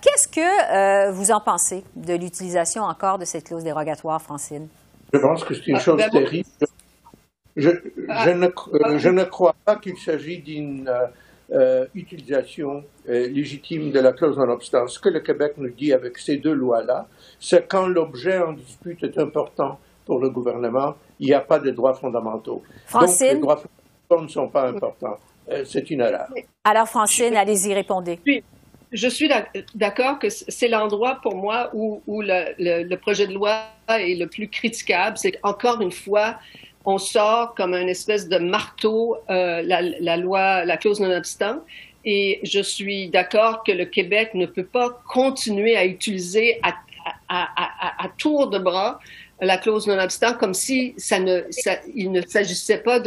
Qu'est-ce 0.00 0.26
que 0.26 1.10
vous 1.12 1.30
en 1.30 1.40
pensez 1.40 1.84
de 1.94 2.14
l'utilisation 2.14 2.82
encore 2.82 3.18
de 3.18 3.24
cette 3.24 3.44
clause 3.44 3.62
dérogatoire, 3.62 4.20
Francine? 4.20 4.68
Je 5.14 5.18
pense 5.20 5.44
que 5.44 5.54
c'est 5.54 5.68
une 5.68 5.76
ah, 5.76 5.78
chose 5.78 6.02
terrible. 6.10 6.48
Je, 7.54 7.70
je, 7.70 8.30
ne, 8.30 8.46
euh, 8.46 8.98
je, 8.98 9.08
ne, 9.08 9.22
crois 9.22 9.54
pas 9.64 9.76
qu'il 9.76 9.96
s'agit 9.96 10.38
d'une 10.38 10.88
euh, 10.88 11.06
euh 11.52 11.86
utilisation 11.94 12.82
euh, 13.08 13.28
légitime 13.28 13.92
de 13.92 14.00
la 14.00 14.12
clause 14.12 14.36
non-obstant. 14.36 14.88
Ce 14.88 14.98
que 14.98 15.08
le 15.08 15.20
Québec 15.20 15.52
nous 15.56 15.70
dit 15.70 15.92
avec 15.92 16.18
ces 16.18 16.38
deux 16.38 16.52
lois-là, 16.52 17.06
c'est 17.38 17.68
quand 17.68 17.86
l'objet 17.86 18.38
en 18.38 18.54
dispute 18.54 19.04
est 19.04 19.16
important 19.18 19.78
pour 20.04 20.18
le 20.18 20.30
gouvernement, 20.30 20.96
il 21.20 21.28
n'y 21.28 21.34
a 21.34 21.40
pas 21.40 21.60
de 21.60 21.70
droits 21.70 21.94
fondamentaux. 21.94 22.62
Francine. 22.86 23.26
Donc, 23.26 23.34
les 23.34 23.40
droits 23.40 23.62
fondamentaux 23.62 24.22
ne 24.26 24.28
sont 24.28 24.48
pas 24.48 24.66
importants. 24.68 25.18
c'est 25.64 25.88
une 25.90 26.00
erreur. 26.00 26.26
Alors, 26.64 26.88
Francine, 26.88 27.36
allez-y, 27.36 27.72
répondez. 27.72 28.18
Je 28.94 29.08
suis 29.08 29.28
d'accord 29.74 30.20
que 30.20 30.28
c'est 30.30 30.68
l'endroit 30.68 31.18
pour 31.20 31.34
moi 31.34 31.70
où, 31.74 32.00
le, 32.06 32.94
projet 32.94 33.26
de 33.26 33.34
loi 33.34 33.64
est 33.88 34.14
le 34.14 34.28
plus 34.28 34.48
critiquable. 34.48 35.18
C'est 35.18 35.38
encore 35.42 35.80
une 35.82 35.90
fois, 35.90 36.38
on 36.84 36.98
sort 36.98 37.54
comme 37.56 37.74
un 37.74 37.88
espèce 37.88 38.28
de 38.28 38.38
marteau 38.38 39.16
euh, 39.30 39.62
la, 39.62 40.16
loi, 40.16 40.64
la 40.64 40.76
clause 40.76 41.00
non-obstant. 41.00 41.60
Et 42.04 42.38
je 42.44 42.60
suis 42.60 43.08
d'accord 43.08 43.64
que 43.64 43.72
le 43.72 43.84
Québec 43.84 44.30
ne 44.34 44.46
peut 44.46 44.64
pas 44.64 44.90
continuer 45.08 45.76
à 45.76 45.84
utiliser 45.84 46.60
à, 46.62 46.72
tour 48.16 48.48
de 48.48 48.58
bras 48.58 49.00
la 49.40 49.58
clause 49.58 49.88
non-obstant 49.88 50.34
comme 50.34 50.54
si 50.54 50.94
ça 50.96 51.18
ne, 51.18 51.42
ça, 51.50 51.78
il 51.94 52.12
ne 52.12 52.22
s'agissait 52.22 52.78
pas 52.78 53.00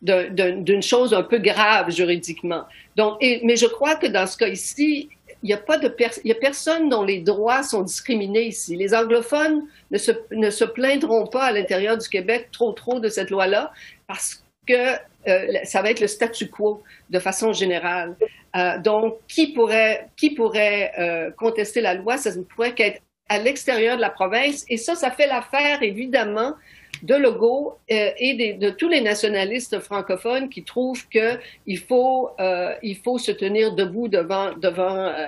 d'une 0.00 0.82
chose 0.82 1.12
un 1.12 1.22
peu 1.22 1.36
grave 1.38 1.90
juridiquement. 1.90 2.62
Donc, 2.96 3.18
mais 3.20 3.56
je 3.56 3.66
crois 3.66 3.96
que 3.96 4.06
dans 4.06 4.26
ce 4.26 4.38
cas 4.38 4.48
ici, 4.48 5.10
il 5.42 5.46
n'y 5.46 5.52
a 5.52 5.58
pas 5.58 5.78
de 5.78 5.94
il 6.24 6.28
y 6.28 6.32
a 6.32 6.36
personne 6.36 6.88
dont 6.88 7.04
les 7.04 7.20
droits 7.20 7.62
sont 7.62 7.82
discriminés 7.82 8.46
ici. 8.46 8.76
Les 8.76 8.94
anglophones 8.94 9.64
ne 9.90 9.98
se, 9.98 10.12
ne 10.32 10.50
se 10.50 10.64
plaindront 10.64 11.26
pas 11.26 11.44
à 11.44 11.52
l'intérieur 11.52 11.96
du 11.96 12.08
Québec 12.08 12.48
trop 12.52 12.72
trop 12.72 12.98
de 13.00 13.08
cette 13.08 13.30
loi-là 13.30 13.72
parce 14.06 14.42
que 14.66 14.96
euh, 15.28 15.52
ça 15.64 15.82
va 15.82 15.90
être 15.90 16.00
le 16.00 16.06
statu 16.06 16.48
quo 16.48 16.82
de 17.10 17.18
façon 17.18 17.52
générale. 17.52 18.16
Euh, 18.56 18.78
donc, 18.78 19.18
qui 19.28 19.52
pourrait, 19.52 20.08
qui 20.16 20.30
pourrait 20.30 20.92
euh, 20.98 21.30
contester 21.30 21.80
la 21.80 21.94
loi? 21.94 22.16
Ça 22.16 22.34
ne 22.34 22.42
pourrait 22.42 22.74
qu'être 22.74 23.00
à 23.28 23.38
l'extérieur 23.38 23.96
de 23.96 24.00
la 24.00 24.10
province. 24.10 24.64
Et 24.68 24.76
ça, 24.76 24.94
ça 24.94 25.10
fait 25.10 25.26
l'affaire, 25.26 25.82
évidemment, 25.82 26.54
de 27.02 27.14
Legault 27.14 27.78
euh, 27.90 28.10
et 28.18 28.54
de 28.54 28.70
tous 28.70 28.88
les 28.88 29.00
nationalistes 29.00 29.78
francophones 29.80 30.48
qui 30.48 30.64
trouvent 30.64 31.06
qu'il 31.08 31.78
faut, 31.78 32.30
euh, 32.40 32.74
il 32.82 32.96
faut 32.96 33.18
se 33.18 33.32
tenir 33.32 33.74
debout 33.74 34.08
devant, 34.08 34.52
devant 34.56 34.96
euh, 34.96 35.26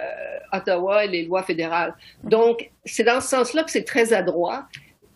Ottawa 0.52 1.04
et 1.04 1.08
les 1.08 1.24
lois 1.24 1.42
fédérales. 1.42 1.94
Donc, 2.24 2.70
c'est 2.84 3.04
dans 3.04 3.20
ce 3.20 3.28
sens-là 3.28 3.64
que 3.64 3.70
c'est 3.70 3.84
très 3.84 4.12
adroit. 4.12 4.66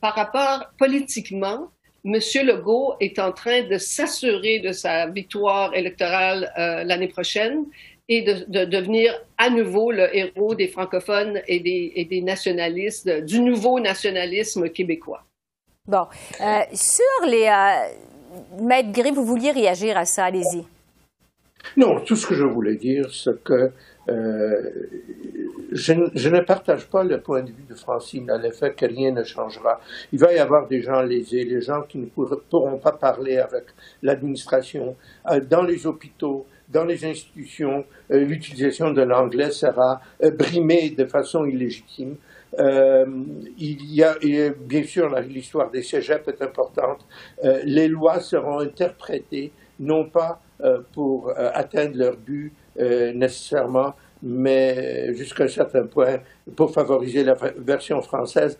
Par 0.01 0.15
rapport 0.15 0.71
politiquement, 0.79 1.71
M. 2.05 2.21
Legault 2.45 2.95
est 3.01 3.19
en 3.19 3.33
train 3.33 3.63
de 3.63 3.79
s'assurer 3.79 4.59
de 4.59 4.73
sa 4.73 5.07
victoire 5.07 5.75
électorale 5.75 6.53
l'année 6.85 7.09
prochaine 7.09 7.65
et 8.11 8.21
de, 8.21 8.65
devenir 8.67 9.15
à 9.39 9.49
nouveau 9.49 9.91
le 9.91 10.15
héros 10.15 10.55
des 10.55 10.69
francophones 10.69 11.41
et 11.49 11.61
des, 11.61 11.93
et 11.97 12.05
des 12.05 12.21
nationalistes, 12.21 13.09
du 13.25 13.41
nouveau 13.41 13.81
nationalisme 13.81 14.69
québécois. 14.69 15.25
Bon. 15.87 16.07
Euh, 16.41 16.61
sur 16.73 17.29
les. 17.29 17.47
Euh, 17.47 18.63
Maître 18.63 19.15
vous 19.15 19.25
vouliez 19.25 19.51
réagir 19.51 19.99
à 19.99 20.07
ça, 20.07 20.25
allez-y. 20.25 20.65
Non, 21.77 22.01
tout 22.01 22.17
ce 22.17 22.27
que 22.27 22.35
je 22.35 22.45
voulais 22.45 22.77
dire, 22.77 23.05
c'est 23.13 23.45
que 23.45 23.71
euh, 24.09 24.71
je, 25.73 25.93
ne 25.93 26.41
partage 26.41 26.87
pas 26.87 27.05
le 27.05 27.21
point 27.21 27.43
de 27.43 27.49
vue 27.51 27.67
de 27.69 27.75
Francine 27.75 28.31
à 28.31 28.39
l'effet 28.39 28.73
que 28.73 28.87
rien 28.87 29.13
ne 29.13 29.25
changera. 29.25 29.79
Il 30.11 30.21
va 30.21 30.33
y 30.33 30.39
avoir 30.39 30.67
des 30.69 30.81
gens 30.81 31.03
lésés, 31.03 31.45
les 31.45 31.61
gens 31.61 31.83
qui 31.83 31.99
ne 31.99 32.07
pourront 32.07 32.79
pas 32.79 32.93
parler 32.93 33.37
avec 33.37 33.65
l'administration. 34.03 34.97
Euh, 35.31 35.41
dans 35.41 35.63
les 35.63 35.87
hôpitaux, 35.87 36.47
dans 36.71 36.85
les 36.85 37.05
institutions, 37.05 37.85
l'utilisation 38.09 38.91
de 38.91 39.03
l'anglais 39.03 39.51
sera 39.51 40.01
brimée 40.33 40.91
de 40.91 41.05
façon 41.05 41.45
illégitime. 41.45 42.17
Il 42.59 43.95
y 43.95 44.03
a, 44.03 44.15
bien 44.67 44.83
sûr, 44.85 45.09
l'histoire 45.21 45.71
des 45.71 45.83
cégeps 45.83 46.29
est 46.29 46.43
importante. 46.43 47.07
les 47.65 47.89
lois 47.89 48.21
seront 48.21 48.61
interprétées 48.61 49.53
non 49.81 50.09
pas 50.09 50.41
pour 50.93 51.33
atteindre 51.37 51.97
leur 51.97 52.17
but 52.17 52.53
nécessairement, 52.79 53.95
mais 54.25 55.13
jusqu'à 55.15 55.45
un 55.45 55.49
certain 55.49 55.87
point, 55.87 56.17
pour 56.57 56.73
favoriser 56.73 57.23
la 57.23 57.35
version 57.59 58.01
française. 58.01 58.59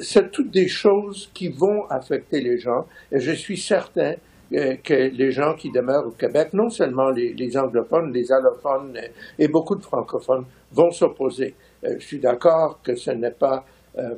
C'est 0.00 0.30
toutes 0.30 0.52
des 0.52 0.68
choses 0.68 1.30
qui 1.34 1.48
vont 1.48 1.84
affecter 1.90 2.40
les 2.40 2.58
gens. 2.58 2.86
Et 3.10 3.18
je 3.18 3.32
suis 3.32 3.56
certain 3.56 4.14
euh, 4.52 4.76
que 4.82 4.94
les 4.94 5.30
gens 5.30 5.54
qui 5.54 5.70
demeurent 5.70 6.06
au 6.06 6.12
Québec, 6.12 6.50
non 6.52 6.68
seulement 6.68 7.10
les, 7.10 7.56
anglophones, 7.56 8.12
les 8.12 8.32
allophones 8.32 8.98
et 9.38 9.48
beaucoup 9.48 9.76
de 9.76 9.82
francophones, 9.82 10.44
vont 10.72 10.90
s'opposer. 10.90 11.54
Euh, 11.84 11.94
je 11.98 12.06
suis 12.06 12.20
d'accord 12.20 12.80
que 12.82 12.94
ce 12.94 13.10
n'est 13.10 13.32
pas 13.32 13.64
euh, 13.98 14.14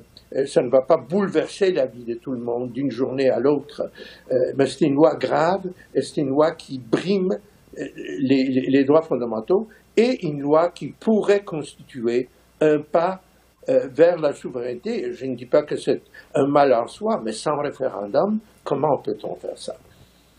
ça 0.47 0.63
ne 0.63 0.71
va 0.71 0.83
pas 0.83 0.97
bouleverser 0.97 1.73
la 1.73 1.87
vie 1.87 2.05
de 2.05 2.15
tout 2.15 2.33
le 2.33 2.41
monde 2.41 2.73
d'une 2.73 2.91
journée 2.91 3.29
à 3.29 3.39
l'autre, 3.39 3.91
mais 4.57 4.67
c'est 4.67 4.87
une 4.87 4.95
loi 4.95 5.15
grave 5.17 5.65
c'est 5.95 6.23
une 6.23 6.29
loi 6.29 6.53
qui 6.53 6.79
brime 6.79 7.37
les, 7.77 8.85
droits 8.85 9.03
fondamentaux 9.03 9.69
et 9.97 10.27
une 10.27 10.41
loi 10.41 10.71
qui 10.71 10.89
pourrait 10.99 11.45
constituer 11.45 12.29
un 12.61 12.81
pas 12.81 13.21
euh, 13.69 13.87
vers 13.93 14.19
la 14.19 14.33
souveraineté. 14.33 15.13
Je 15.13 15.25
ne 15.25 15.37
dis 15.37 15.47
pas 15.47 15.63
que 15.63 15.77
c'est 15.77 16.03
un 16.35 16.47
mal 16.49 16.73
en 16.75 16.87
soi, 16.87 17.21
mais 17.25 17.31
sans 17.31 17.57
référendum, 17.59 18.41
comment 18.65 18.99
peut-on 18.99 19.37
faire 19.37 19.57
ça? 19.57 19.75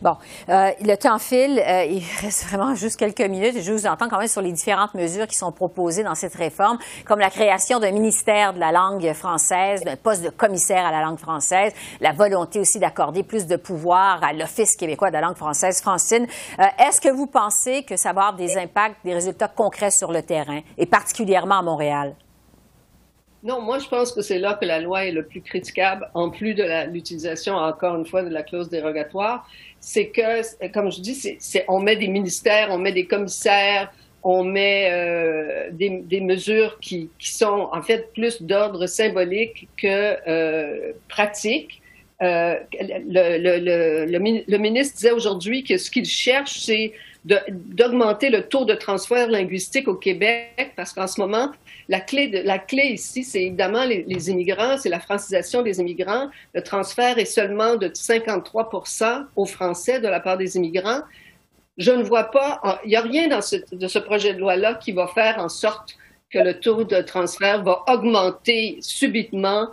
Bon, 0.03 0.17
euh, 0.49 0.71
le 0.81 0.95
temps 0.97 1.17
file. 1.17 1.63
Euh, 1.65 1.85
il 1.85 2.03
reste 2.21 2.43
vraiment 2.47 2.75
juste 2.75 2.99
quelques 2.99 3.21
minutes. 3.21 3.61
Je 3.61 3.71
vous 3.71 3.87
entends 3.87 4.09
quand 4.09 4.17
même 4.17 4.27
sur 4.27 4.41
les 4.41 4.51
différentes 4.51 4.93
mesures 4.95 5.27
qui 5.27 5.37
sont 5.37 5.53
proposées 5.53 6.03
dans 6.03 6.13
cette 6.13 6.35
réforme, 6.35 6.77
comme 7.05 7.19
la 7.19 7.29
création 7.29 7.79
d'un 7.79 7.91
ministère 7.91 8.53
de 8.53 8.59
la 8.59 8.73
langue 8.73 9.13
française, 9.13 9.81
d'un 9.85 9.95
poste 9.95 10.21
de 10.21 10.29
commissaire 10.29 10.85
à 10.85 10.91
la 10.91 11.01
langue 11.01 11.19
française, 11.19 11.71
la 12.01 12.11
volonté 12.11 12.59
aussi 12.59 12.79
d'accorder 12.79 13.23
plus 13.23 13.47
de 13.47 13.55
pouvoir 13.55 14.21
à 14.21 14.33
l'Office 14.33 14.75
québécois 14.75 15.07
de 15.07 15.13
la 15.13 15.21
langue 15.21 15.37
française, 15.37 15.81
Francine. 15.81 16.27
Euh, 16.59 16.63
est-ce 16.85 16.99
que 16.99 17.09
vous 17.09 17.27
pensez 17.27 17.83
que 17.83 17.95
ça 17.95 18.11
va 18.11 18.23
avoir 18.23 18.35
des 18.35 18.57
impacts, 18.57 18.97
des 19.05 19.13
résultats 19.13 19.47
concrets 19.47 19.91
sur 19.91 20.11
le 20.11 20.21
terrain, 20.21 20.59
et 20.77 20.85
particulièrement 20.85 21.59
à 21.59 21.61
Montréal? 21.61 22.13
Non, 23.43 23.61
moi 23.61 23.77
je 23.79 23.89
pense 23.89 24.13
que 24.13 24.21
c'est 24.21 24.39
là 24.39 24.57
que 24.59 24.65
la 24.65 24.79
loi 24.79 25.05
est 25.05 25.11
le 25.11 25.25
plus 25.25 25.41
critiquable, 25.41 26.09
en 26.13 26.29
plus 26.29 26.53
de 26.53 26.63
l'utilisation, 26.89 27.55
encore 27.55 27.97
une 27.97 28.05
fois, 28.05 28.23
de 28.23 28.29
la 28.29 28.41
clause 28.41 28.69
dérogatoire. 28.69 29.45
C'est 29.81 30.07
que, 30.07 30.67
comme 30.69 30.89
je 30.89 31.01
dis, 31.01 31.37
on 31.67 31.81
met 31.81 31.97
des 31.97 32.07
ministères, 32.07 32.69
on 32.71 32.77
met 32.77 32.93
des 32.93 33.05
commissaires, 33.05 33.91
on 34.23 34.45
met 34.45 34.89
euh, 34.89 35.69
des, 35.73 35.89
des, 35.89 36.21
mesures 36.21 36.79
qui, 36.79 37.09
qui, 37.19 37.33
sont 37.33 37.67
en 37.73 37.81
fait 37.81 38.13
plus 38.13 38.41
d'ordre 38.41 38.87
symbolique 38.87 39.67
que 39.75 40.15
euh, 40.25 40.93
pratique. 41.09 41.81
Euh, 42.23 42.55
le, 42.79 44.57
ministre 44.57 44.95
disait 44.95 45.11
aujourd'hui 45.11 45.63
que 45.63 45.77
ce 45.77 45.91
qu'il 45.91 46.05
cherche, 46.05 46.59
c'est 46.59 46.93
d'augmenter 47.25 48.29
le 48.29 48.43
taux 48.43 48.65
de 48.65 48.73
transfert 48.73 49.29
linguistique 49.29 49.87
au 49.87 49.95
Québec, 49.95 50.73
parce 50.75 50.93
qu'en 50.93 51.07
ce 51.07 51.19
moment, 51.21 51.51
la 51.89 51.99
clé, 51.99 52.29
ici, 52.91 53.23
c'est 53.23 53.43
évidemment 53.43 53.85
les, 53.85 54.29
immigrants, 54.29 54.77
c'est 54.77 54.89
la 54.89 54.99
francisation 54.99 55.61
des 55.61 55.79
immigrants. 55.79 56.29
Le 56.53 56.61
transfert 56.61 57.17
est 57.17 57.25
seulement 57.25 57.75
de 57.75 57.87
53% 57.87 59.25
aux 59.35 59.45
Français 59.45 59.99
de 59.99 60.07
la 60.07 60.19
part 60.19 60.37
des 60.37 60.55
immigrants. 60.57 61.01
Je 61.77 61.91
ne 61.91 62.03
vois 62.03 62.25
pas, 62.25 62.79
il 62.85 62.89
n'y 62.89 62.95
a 62.95 63.01
rien 63.01 63.27
dans 63.27 63.41
ce, 63.41 63.99
projet 63.99 64.33
de 64.33 64.39
loi-là 64.39 64.75
qui 64.75 64.91
va 64.91 65.07
faire 65.07 65.39
en 65.39 65.49
sorte 65.49 65.97
que 66.29 66.39
le 66.39 66.59
taux 66.59 66.83
de 66.83 67.01
transfert 67.01 67.63
va 67.63 67.83
augmenter 67.87 68.77
subitement 68.81 69.67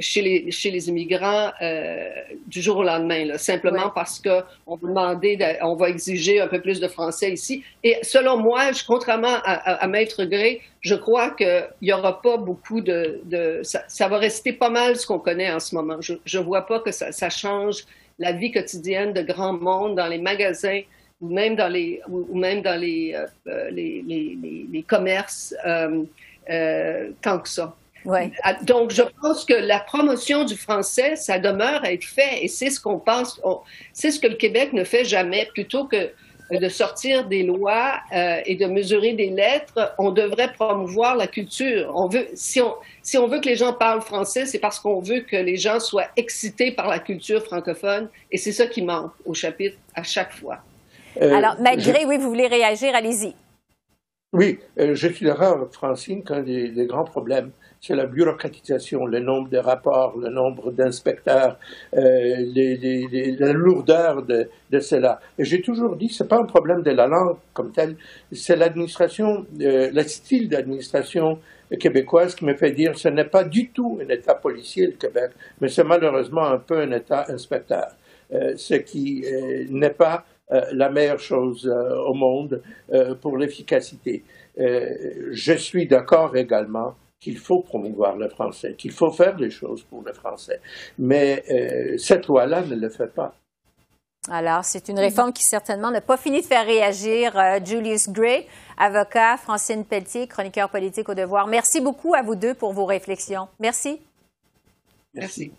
chez, 0.00 0.22
les, 0.22 0.50
chez 0.50 0.70
les 0.70 0.88
immigrants 0.88 1.52
euh, 1.62 2.08
du 2.46 2.60
jour 2.60 2.78
au 2.78 2.82
lendemain, 2.82 3.24
là, 3.24 3.38
simplement 3.38 3.90
parce 3.90 4.18
que 4.18 4.42
on 4.66 4.76
va 4.76 4.88
demander, 4.88 5.58
on 5.62 5.74
va 5.74 5.88
exiger 5.88 6.40
un 6.40 6.48
peu 6.48 6.60
plus 6.60 6.80
de 6.80 6.88
français 6.88 7.32
ici. 7.32 7.64
Et 7.82 7.96
selon 8.02 8.38
moi, 8.38 8.72
je, 8.72 8.84
contrairement 8.84 9.36
à, 9.44 9.84
à, 9.84 9.86
Maître 9.86 10.24
Gray, 10.24 10.60
je 10.80 10.94
crois 10.94 11.30
qu'il 11.30 11.68
n'y 11.82 11.92
aura 11.92 12.20
pas 12.20 12.36
beaucoup 12.36 12.80
de, 12.80 13.20
de 13.24 13.60
ça, 13.62 13.82
ça, 13.88 14.08
va 14.08 14.18
rester 14.18 14.52
pas 14.52 14.70
mal 14.70 14.96
ce 14.96 15.06
qu'on 15.06 15.18
connaît 15.18 15.50
en 15.50 15.60
ce 15.60 15.74
moment. 15.74 15.98
Je 16.00 16.38
ne 16.38 16.44
vois 16.44 16.66
pas 16.66 16.80
que 16.80 16.92
ça, 16.92 17.12
ça, 17.12 17.30
change 17.30 17.84
la 18.18 18.32
vie 18.32 18.50
quotidienne 18.50 19.12
de 19.12 19.22
grand 19.22 19.52
monde 19.52 19.96
dans 19.96 20.06
les 20.06 20.18
magasins 20.18 20.80
ou 21.20 21.32
même 21.32 21.56
dans 21.56 21.68
les 21.68 22.00
ou 22.08 22.38
même 22.38 22.62
dans 22.62 22.78
les 22.78 23.14
euh, 23.14 23.70
les, 23.70 24.02
les, 24.06 24.36
les, 24.40 24.66
les, 24.70 24.82
commerces 24.82 25.54
euh, 25.66 26.04
euh, 26.50 27.10
tant 27.22 27.38
que 27.38 27.48
ça. 27.48 27.74
Ah, 28.42 28.54
donc, 28.62 28.90
je 28.90 29.02
pense 29.20 29.44
que 29.44 29.54
la 29.54 29.80
promotion 29.80 30.44
du 30.44 30.56
français, 30.56 31.16
ça 31.16 31.38
demeure 31.38 31.84
à 31.84 31.92
être 31.92 32.04
fait 32.04 32.42
et 32.44 32.48
c'est 32.48 32.70
ce 32.70 32.80
qu'on 32.80 32.98
pense, 32.98 33.40
c'est 33.92 34.10
ce 34.10 34.20
que 34.20 34.26
le 34.26 34.36
Québec 34.36 34.72
ne 34.72 34.84
fait 34.84 35.04
jamais. 35.04 35.48
Plutôt 35.54 35.84
que 35.84 36.10
de 36.50 36.68
sortir 36.68 37.26
des 37.26 37.42
lois 37.42 37.94
euh, 38.14 38.40
et 38.46 38.54
de 38.54 38.66
mesurer 38.66 39.14
des 39.14 39.30
lettres, 39.30 39.94
on 39.98 40.12
devrait 40.12 40.52
promouvoir 40.52 41.16
la 41.16 41.26
culture. 41.26 41.92
On 41.94 42.06
veut, 42.06 42.28
si 42.34 42.60
on, 42.60 42.74
si 43.02 43.18
on 43.18 43.26
veut 43.26 43.40
que 43.40 43.46
les 43.46 43.56
gens 43.56 43.72
parlent 43.72 44.02
français, 44.02 44.46
c'est 44.46 44.60
parce 44.60 44.78
qu'on 44.78 45.00
veut 45.00 45.20
que 45.20 45.36
les 45.36 45.56
gens 45.56 45.80
soient 45.80 46.08
excités 46.16 46.70
par 46.70 46.88
la 46.88 47.00
culture 47.00 47.44
francophone 47.44 48.08
et 48.30 48.38
c'est 48.38 48.52
ça 48.52 48.66
qui 48.66 48.82
manque 48.82 49.12
au 49.24 49.34
chapitre 49.34 49.76
à 49.94 50.04
chaque 50.04 50.32
fois. 50.32 50.58
Euh, 51.20 51.34
Alors, 51.34 51.56
malgré, 51.60 52.04
oui, 52.04 52.16
vous 52.18 52.28
voulez 52.28 52.46
réagir, 52.46 52.94
allez-y. 52.94 53.34
Oui, 54.32 54.58
euh, 54.78 54.94
je 54.94 55.08
suis 55.08 55.24
d'accord 55.24 55.58
avec 55.58 55.72
Francine 55.72 56.22
qu'un 56.22 56.42
des, 56.42 56.86
grands 56.86 57.04
problèmes, 57.04 57.50
c'est 57.80 57.94
la 57.94 58.06
bureaucratisation, 58.06 59.06
le 59.06 59.20
nombre 59.20 59.48
de 59.48 59.58
rapports, 59.58 60.16
le 60.18 60.28
nombre 60.30 60.72
d'inspecteurs, 60.72 61.58
euh, 61.94 62.36
la 63.38 63.52
lourdeur 63.52 64.22
de, 64.22 64.48
cela. 64.80 65.20
Et 65.38 65.44
j'ai 65.44 65.60
toujours 65.62 65.96
dit, 65.96 66.08
c'est 66.08 66.28
pas 66.28 66.38
un 66.38 66.44
problème 66.44 66.82
de 66.82 66.90
la 66.90 67.06
langue 67.06 67.36
comme 67.52 67.72
telle, 67.72 67.96
c'est 68.32 68.56
l'administration, 68.56 69.46
euh, 69.60 69.90
le 69.92 70.02
style 70.02 70.48
d'administration 70.48 71.38
québécoise 71.80 72.34
qui 72.34 72.44
me 72.44 72.54
fait 72.54 72.70
dire 72.72 72.96
ce 72.96 73.08
n'est 73.08 73.24
pas 73.24 73.42
du 73.44 73.70
tout 73.70 73.98
un 74.02 74.08
État 74.08 74.34
policier, 74.34 74.86
le 74.86 74.92
Québec, 74.92 75.30
mais 75.60 75.68
c'est 75.68 75.84
malheureusement 75.84 76.44
un 76.44 76.58
peu 76.58 76.78
un 76.78 76.92
État 76.92 77.24
inspecteur, 77.28 77.88
ce 78.30 78.74
qui 78.74 79.24
n'est 79.70 79.90
pas 79.90 80.24
euh, 80.52 80.60
la 80.72 80.90
meilleure 80.90 81.18
chose 81.18 81.66
euh, 81.66 81.96
au 82.06 82.14
monde 82.14 82.62
euh, 82.92 83.16
pour 83.16 83.36
l'efficacité. 83.36 84.22
je 84.56 85.52
suis 85.54 85.88
d'accord 85.88 86.36
également 86.36 86.94
qu'il 87.20 87.38
faut 87.38 87.62
promouvoir 87.62 88.16
le 88.16 88.28
français, 88.28 88.74
qu'il 88.76 88.92
faut 88.92 89.10
faire 89.10 89.36
des 89.36 89.50
choses 89.50 89.82
pour 89.82 90.02
le 90.02 90.12
français. 90.12 90.60
Mais 90.98 91.42
cette 91.98 92.26
loi-là 92.26 92.62
ne 92.62 92.74
le 92.74 92.88
fait 92.88 93.12
pas. 93.12 93.34
Alors, 94.28 94.64
c'est 94.64 94.88
une 94.88 94.98
réforme 94.98 95.32
qui 95.32 95.44
certainement 95.44 95.92
n'a 95.92 96.00
pas 96.00 96.16
fini 96.16 96.40
de 96.40 96.46
faire 96.46 96.66
réagir 96.66 97.40
Julius 97.64 98.08
Gray, 98.08 98.44
avocat, 98.76 99.36
Francine 99.36 99.84
Pelletier, 99.84 100.26
chroniqueur 100.26 100.68
politique 100.68 101.08
au 101.08 101.14
devoir. 101.14 101.46
Merci 101.46 101.80
beaucoup 101.80 102.12
à 102.14 102.22
vous 102.22 102.34
deux 102.34 102.54
pour 102.54 102.72
vos 102.72 102.86
réflexions. 102.86 103.46
Merci. 103.60 104.00
Merci. 105.14 105.52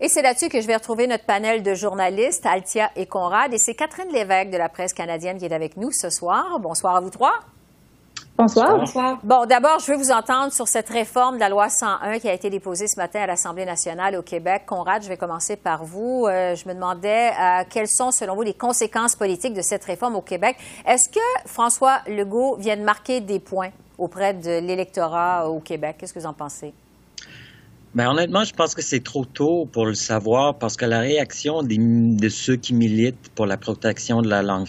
Et 0.00 0.08
c'est 0.08 0.22
là-dessus 0.22 0.48
que 0.48 0.60
je 0.60 0.66
vais 0.66 0.74
retrouver 0.74 1.06
notre 1.06 1.24
panel 1.24 1.62
de 1.62 1.74
journalistes, 1.74 2.44
Altia 2.44 2.90
et 2.96 3.06
Conrad. 3.06 3.54
Et 3.54 3.58
c'est 3.58 3.74
Catherine 3.74 4.12
Lévesque 4.12 4.50
de 4.50 4.58
la 4.58 4.68
presse 4.68 4.92
canadienne 4.92 5.38
qui 5.38 5.44
est 5.44 5.52
avec 5.52 5.76
nous 5.76 5.92
ce 5.92 6.10
soir. 6.10 6.58
Bonsoir 6.58 6.96
à 6.96 7.00
vous 7.00 7.10
trois. 7.10 7.38
Bonsoir. 8.36 8.78
Bonsoir. 8.78 9.18
Bon, 9.22 9.46
d'abord, 9.46 9.78
je 9.78 9.92
veux 9.92 9.98
vous 9.98 10.10
entendre 10.10 10.52
sur 10.52 10.66
cette 10.66 10.88
réforme 10.88 11.36
de 11.36 11.40
la 11.40 11.48
loi 11.48 11.68
101 11.68 12.18
qui 12.18 12.28
a 12.28 12.32
été 12.32 12.50
déposée 12.50 12.86
ce 12.88 12.98
matin 12.98 13.20
à 13.20 13.26
l'Assemblée 13.26 13.64
nationale 13.64 14.16
au 14.16 14.22
Québec. 14.22 14.62
Conrad, 14.66 15.02
je 15.02 15.08
vais 15.08 15.16
commencer 15.16 15.56
par 15.56 15.84
vous. 15.84 16.26
Euh, 16.26 16.54
je 16.54 16.68
me 16.68 16.74
demandais 16.74 17.30
euh, 17.30 17.64
quelles 17.68 17.88
sont, 17.88 18.10
selon 18.10 18.34
vous, 18.34 18.42
les 18.42 18.54
conséquences 18.54 19.16
politiques 19.16 19.54
de 19.54 19.62
cette 19.62 19.84
réforme 19.84 20.16
au 20.16 20.22
Québec? 20.22 20.56
Est-ce 20.86 21.08
que 21.08 21.20
François 21.46 22.00
Legault 22.06 22.56
vient 22.56 22.76
de 22.76 22.82
marquer 22.82 23.20
des 23.20 23.38
points 23.38 23.70
auprès 23.98 24.34
de 24.34 24.58
l'électorat 24.58 25.48
au 25.48 25.60
Québec? 25.60 25.96
Qu'est-ce 25.98 26.12
que 26.12 26.18
vous 26.18 26.26
en 26.26 26.34
pensez? 26.34 26.74
Ben, 27.94 28.08
honnêtement, 28.08 28.42
je 28.42 28.54
pense 28.54 28.74
que 28.74 28.80
c'est 28.80 29.04
trop 29.04 29.26
tôt 29.26 29.66
pour 29.70 29.84
le 29.84 29.92
savoir 29.92 30.56
parce 30.56 30.78
que 30.78 30.86
la 30.86 31.00
réaction 31.00 31.62
de 31.62 32.28
ceux 32.30 32.56
qui 32.56 32.72
militent 32.72 33.30
pour 33.34 33.44
la 33.44 33.58
protection 33.58 34.22
de 34.22 34.30
la 34.30 34.42
langue, 34.42 34.66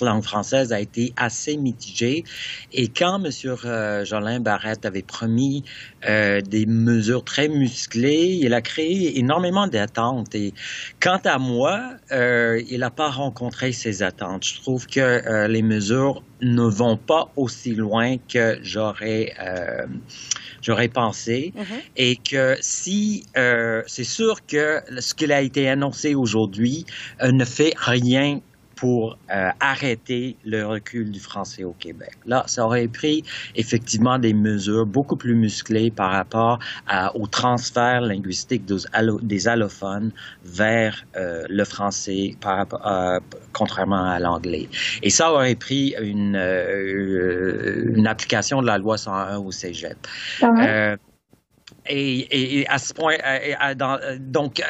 langue 0.00 0.24
française 0.24 0.72
a 0.72 0.80
été 0.80 1.12
assez 1.16 1.56
mitigée. 1.56 2.24
Et 2.72 2.88
quand 2.88 3.22
M. 3.24 3.30
Euh, 3.64 4.04
Jolin 4.04 4.40
Barrette 4.40 4.84
avait 4.86 5.02
promis 5.02 5.62
euh, 6.08 6.40
des 6.40 6.66
mesures 6.66 7.22
très 7.22 7.46
musclées, 7.46 8.40
il 8.42 8.52
a 8.52 8.60
créé 8.60 9.20
énormément 9.20 9.68
d'attentes. 9.68 10.34
Et 10.34 10.52
quant 11.00 11.20
à 11.24 11.38
moi, 11.38 11.92
euh, 12.10 12.60
il 12.68 12.80
n'a 12.80 12.90
pas 12.90 13.10
rencontré 13.10 13.70
ces 13.70 14.02
attentes. 14.02 14.44
Je 14.44 14.60
trouve 14.60 14.88
que 14.88 14.98
euh, 14.98 15.46
les 15.46 15.62
mesures 15.62 16.24
ne 16.40 16.62
vont 16.62 16.96
pas 16.96 17.30
aussi 17.36 17.74
loin 17.74 18.16
que 18.16 18.58
j'aurais 18.62 19.34
euh, 19.40 19.86
j'aurais 20.62 20.88
pensé 20.88 21.52
mm-hmm. 21.56 21.80
et 21.96 22.16
que 22.16 22.56
si 22.60 23.24
euh, 23.36 23.82
c'est 23.86 24.04
sûr 24.04 24.44
que 24.46 24.80
ce 24.98 25.14
qui 25.14 25.32
a 25.32 25.40
été 25.40 25.68
annoncé 25.68 26.14
aujourd'hui 26.14 26.86
euh, 27.22 27.32
ne 27.32 27.44
fait 27.44 27.74
rien 27.76 28.40
pour 28.78 29.18
euh, 29.30 29.50
arrêter 29.60 30.36
le 30.44 30.64
recul 30.64 31.10
du 31.10 31.20
français 31.20 31.64
au 31.64 31.72
Québec. 31.72 32.12
Là, 32.26 32.44
ça 32.46 32.64
aurait 32.64 32.88
pris 32.88 33.22
effectivement 33.56 34.18
des 34.18 34.34
mesures 34.34 34.86
beaucoup 34.86 35.16
plus 35.16 35.34
musclées 35.34 35.90
par 35.90 36.12
rapport 36.12 36.58
au 37.14 37.26
transfert 37.26 38.00
linguistique 38.00 38.64
des, 38.64 39.48
allophones 39.48 40.12
vers 40.44 41.04
euh, 41.16 41.44
le 41.48 41.64
français 41.64 42.34
par 42.40 42.66
euh, 42.86 43.18
contrairement 43.52 44.04
à 44.04 44.18
l'anglais. 44.18 44.68
Et 45.02 45.10
ça 45.10 45.32
aurait 45.32 45.54
pris 45.54 45.94
une, 46.00 46.36
une 46.36 48.06
application 48.06 48.60
de 48.60 48.66
la 48.66 48.78
loi 48.78 48.96
101 48.96 49.38
au 49.38 49.50
Cégep. 49.50 49.96
Et, 51.88 52.66
à 52.68 52.78
ce 52.78 52.92
point, 52.92 53.16
donc, 54.20 54.62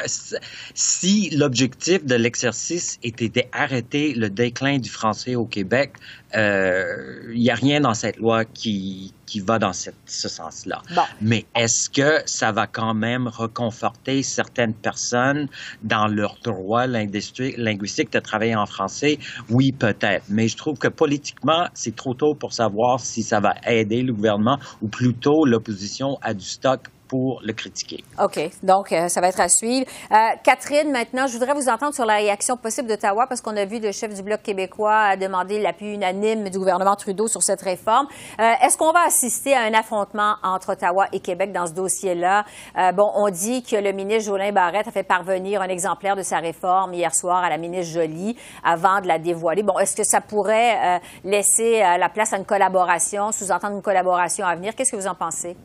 si 0.73 1.29
l'objectif 1.31 2.05
de 2.05 2.15
l'exercice 2.15 2.99
était 3.03 3.29
d'arrêter 3.29 4.13
le 4.13 4.29
déclin 4.29 4.77
du 4.77 4.89
français 4.89 5.35
au 5.35 5.45
Québec, 5.45 5.93
euh, 6.35 7.31
il 7.33 7.39
n'y 7.39 7.49
a 7.49 7.55
rien 7.55 7.81
dans 7.81 7.93
cette 7.93 8.17
loi 8.17 8.45
qui, 8.45 9.13
qui 9.25 9.39
va 9.39 9.59
dans 9.59 9.73
ce 9.73 9.91
sens-là. 10.05 10.81
Mais 11.21 11.45
est-ce 11.55 11.89
que 11.89 12.21
ça 12.25 12.51
va 12.51 12.67
quand 12.67 12.93
même 12.93 13.27
reconforter 13.27 14.23
certaines 14.23 14.73
personnes 14.73 15.47
dans 15.83 16.07
leur 16.07 16.37
droit 16.43 16.87
linguistique 16.87 18.11
de 18.11 18.19
travailler 18.19 18.55
en 18.55 18.65
français? 18.65 19.19
Oui, 19.49 19.71
peut-être. 19.71 20.25
Mais 20.29 20.47
je 20.47 20.57
trouve 20.57 20.77
que 20.77 20.87
politiquement, 20.87 21.67
c'est 21.73 21.95
trop 21.95 22.13
tôt 22.13 22.33
pour 22.33 22.53
savoir 22.53 22.99
si 22.99 23.23
ça 23.23 23.39
va 23.39 23.55
aider 23.65 24.01
le 24.01 24.13
gouvernement 24.13 24.59
ou 24.81 24.87
plutôt 24.87 25.45
l'opposition 25.45 26.17
a 26.21 26.33
du 26.33 26.45
stock 26.45 26.89
pour 27.09 27.41
le 27.43 27.53
critiquer. 27.53 28.03
OK. 28.23 28.39
Donc, 28.63 28.91
euh, 28.91 29.09
ça 29.09 29.19
va 29.19 29.29
être 29.29 29.39
à 29.39 29.49
suivre. 29.49 29.85
Euh, 30.11 30.15
Catherine, 30.43 30.91
maintenant, 30.91 31.25
je 31.27 31.33
voudrais 31.33 31.53
vous 31.53 31.67
entendre 31.67 31.93
sur 31.93 32.05
la 32.05 32.17
réaction 32.17 32.55
possible 32.55 32.87
d'Ottawa 32.87 33.25
parce 33.27 33.41
qu'on 33.41 33.57
a 33.57 33.65
vu 33.65 33.79
le 33.79 33.91
chef 33.91 34.13
du 34.13 34.21
Bloc 34.21 34.43
québécois 34.43 35.17
demander 35.17 35.59
l'appui 35.59 35.93
unanime 35.93 36.18
du 36.19 36.59
gouvernement 36.59 36.95
Trudeau 36.95 37.27
sur 37.27 37.41
cette 37.41 37.61
réforme. 37.61 38.07
Euh, 38.39 38.51
est-ce 38.61 38.77
qu'on 38.77 38.91
va 38.91 39.05
assister 39.05 39.53
à 39.53 39.61
un 39.61 39.73
affrontement 39.73 40.35
entre 40.43 40.73
Ottawa 40.73 41.07
et 41.11 41.19
Québec 41.19 41.51
dans 41.51 41.67
ce 41.67 41.73
dossier-là? 41.73 42.45
bon, 42.93 43.11
on 43.15 43.29
dit 43.29 43.63
que 43.63 43.75
le 43.75 43.91
ministre 43.91 44.31
Jolin 44.31 44.51
Barrette 44.51 44.87
a 44.87 44.91
fait 44.91 45.03
parvenir 45.03 45.61
un 45.61 45.67
exemplaire 45.67 46.15
de 46.15 46.21
sa 46.21 46.37
réforme 46.37 46.93
hier 46.93 47.13
soir 47.13 47.43
à 47.43 47.49
la 47.49 47.57
ministre 47.57 47.93
Joly 47.93 48.37
avant 48.63 49.01
de 49.01 49.07
la 49.07 49.19
dévoiler. 49.19 49.63
Bon, 49.63 49.77
est-ce 49.79 49.95
que 49.95 50.03
ça 50.03 50.21
pourrait 50.21 51.01
laisser 51.23 51.79
la 51.79 52.09
place 52.09 52.33
à 52.33 52.37
une 52.37 52.45
collaboration, 52.45 53.31
sous-entendre 53.31 53.75
une 53.75 53.81
collaboration 53.81 54.45
à 54.45 54.55
venir? 54.55 54.75
Qu'est-ce 54.75 54.91
que 54.91 54.97
vous 54.97 55.07
en 55.07 55.15
pensez? 55.15 55.55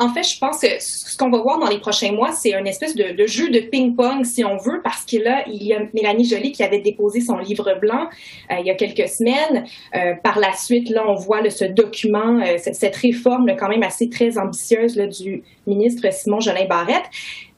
En 0.00 0.10
fait, 0.10 0.22
je 0.22 0.38
pense 0.38 0.60
que 0.60 0.68
ce 0.78 1.16
qu'on 1.18 1.28
va 1.28 1.42
voir 1.42 1.58
dans 1.58 1.68
les 1.68 1.80
prochains 1.80 2.12
mois, 2.12 2.30
c'est 2.30 2.54
un 2.54 2.64
espèce 2.64 2.94
de, 2.94 3.26
jeu 3.26 3.50
de 3.50 3.58
ping-pong, 3.58 4.24
si 4.24 4.44
on 4.44 4.56
veut, 4.56 4.80
parce 4.84 5.04
que 5.04 5.16
là, 5.16 5.42
il 5.48 5.64
y 5.64 5.74
a 5.74 5.80
Mélanie 5.92 6.24
Joly 6.24 6.52
qui 6.52 6.62
avait 6.62 6.80
déposé 6.80 7.20
son 7.20 7.38
livre 7.38 7.74
blanc 7.80 8.06
euh, 8.52 8.56
il 8.60 8.66
y 8.66 8.70
a 8.70 8.76
quelques 8.76 9.08
semaines. 9.08 9.64
Euh, 9.96 10.14
par 10.22 10.38
la 10.38 10.52
suite, 10.52 10.88
là, 10.90 11.04
on 11.08 11.14
voit 11.14 11.48
ce 11.50 11.64
document, 11.64 12.40
euh, 12.40 12.58
cette, 12.58 12.94
réforme 12.94 13.46
quand 13.58 13.68
même 13.68 13.82
assez 13.82 14.08
très 14.08 14.38
ambitieuse 14.38 14.96
du 14.96 15.42
ministre 15.66 16.12
Simon 16.12 16.38
Jolin 16.38 16.66
Barrette. 16.68 17.10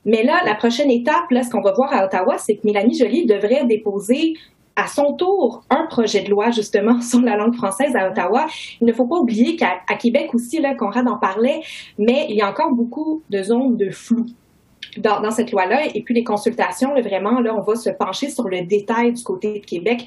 Mais 0.07 0.23
là, 0.23 0.41
la 0.47 0.55
prochaine 0.55 0.91
étape, 0.91 1.31
là, 1.31 1.43
ce 1.43 1.51
qu'on 1.51 1.61
va 1.61 1.73
voir 1.77 1.93
à 1.93 2.07
Ottawa, 2.07 2.39
c'est 2.39 2.55
que 2.55 2.63
Mélanie 2.65 2.97
Joly 2.99 3.27
devrait 3.27 3.67
déposer 3.67 4.33
à 4.81 4.87
son 4.87 5.13
tour 5.13 5.63
un 5.69 5.87
projet 5.87 6.23
de 6.23 6.31
loi 6.31 6.51
justement 6.51 7.01
sur 7.03 7.21
la 7.21 7.37
langue 7.37 7.55
française 7.55 7.95
à 7.95 8.11
Ottawa. 8.11 8.47
Il 8.81 8.87
ne 8.87 8.93
faut 8.93 9.07
pas 9.07 9.17
oublier 9.17 9.57
qu'à 9.57 9.79
Québec 9.99 10.35
aussi, 10.35 10.61
là, 10.61 10.75
Conrad 10.75 11.07
en 11.07 11.19
parlait, 11.19 11.61
mais 11.99 12.27
il 12.31 12.37
y 12.37 12.43
a 12.43 12.49
encore 12.49 12.73
beaucoup 12.73 13.23
de 13.31 13.43
zones 13.43 13.77
de 13.77 13.91
flou. 13.91 14.27
Dans, 14.97 15.31
cette 15.31 15.53
loi-là. 15.53 15.83
Et 15.95 16.03
puis 16.03 16.15
les 16.15 16.25
consultations, 16.25 17.01
vraiment, 17.01 17.39
là, 17.39 17.55
on 17.57 17.63
va 17.63 17.77
se 17.77 17.91
pencher 17.91 18.29
sur 18.29 18.49
le 18.49 18.63
détail 18.63 19.13
du 19.13 19.23
côté 19.23 19.61
de 19.61 19.65
Québec 19.65 20.05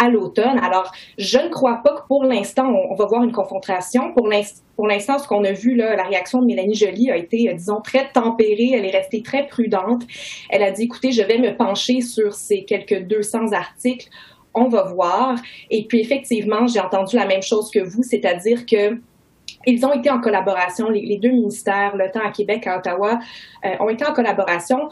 à 0.00 0.08
l'automne. 0.08 0.58
Alors, 0.62 0.90
je 1.18 1.38
ne 1.38 1.48
crois 1.48 1.80
pas 1.84 1.94
que 1.94 2.06
pour 2.08 2.24
l'instant, 2.24 2.66
on, 2.90 2.94
va 2.94 3.04
voir 3.04 3.22
une 3.22 3.32
confrontation. 3.32 4.12
Pour 4.14 4.28
l'instant, 4.28 5.18
ce 5.18 5.28
qu'on 5.28 5.44
a 5.44 5.52
vu, 5.52 5.74
là, 5.74 5.94
la 5.94 6.04
réaction 6.04 6.40
de 6.40 6.46
Mélanie 6.46 6.74
Joly 6.74 7.10
a 7.10 7.16
été, 7.16 7.50
euh, 7.50 7.52
disons, 7.52 7.80
très 7.82 8.10
tempérée. 8.10 8.72
Elle 8.74 8.86
est 8.86 8.96
restée 8.96 9.22
très 9.22 9.46
prudente. 9.46 10.02
Elle 10.48 10.62
a 10.62 10.70
dit, 10.70 10.84
écoutez, 10.84 11.12
je 11.12 11.22
vais 11.22 11.38
me 11.38 11.54
pencher 11.54 12.00
sur 12.00 12.32
ces 12.32 12.64
quelques 12.64 13.02
200 13.02 13.52
articles. 13.52 14.08
On 14.54 14.68
va 14.68 14.84
voir. 14.84 15.36
Et 15.70 15.86
puis, 15.86 16.00
effectivement, 16.00 16.66
j'ai 16.66 16.80
entendu 16.80 17.16
la 17.16 17.26
même 17.26 17.42
chose 17.42 17.70
que 17.70 17.80
vous, 17.80 18.02
c'est-à-dire 18.02 18.64
que 18.64 18.98
ils 19.66 19.84
ont 19.84 19.92
été 19.92 20.08
en 20.10 20.20
collaboration, 20.20 20.88
les, 20.88 21.18
deux 21.18 21.32
ministères, 21.32 21.94
le 21.94 22.10
temps 22.10 22.24
à 22.24 22.30
Québec, 22.30 22.66
à 22.66 22.78
Ottawa, 22.78 23.18
euh, 23.64 23.68
ont 23.80 23.90
été 23.90 24.06
en 24.06 24.12
collaboration 24.14 24.88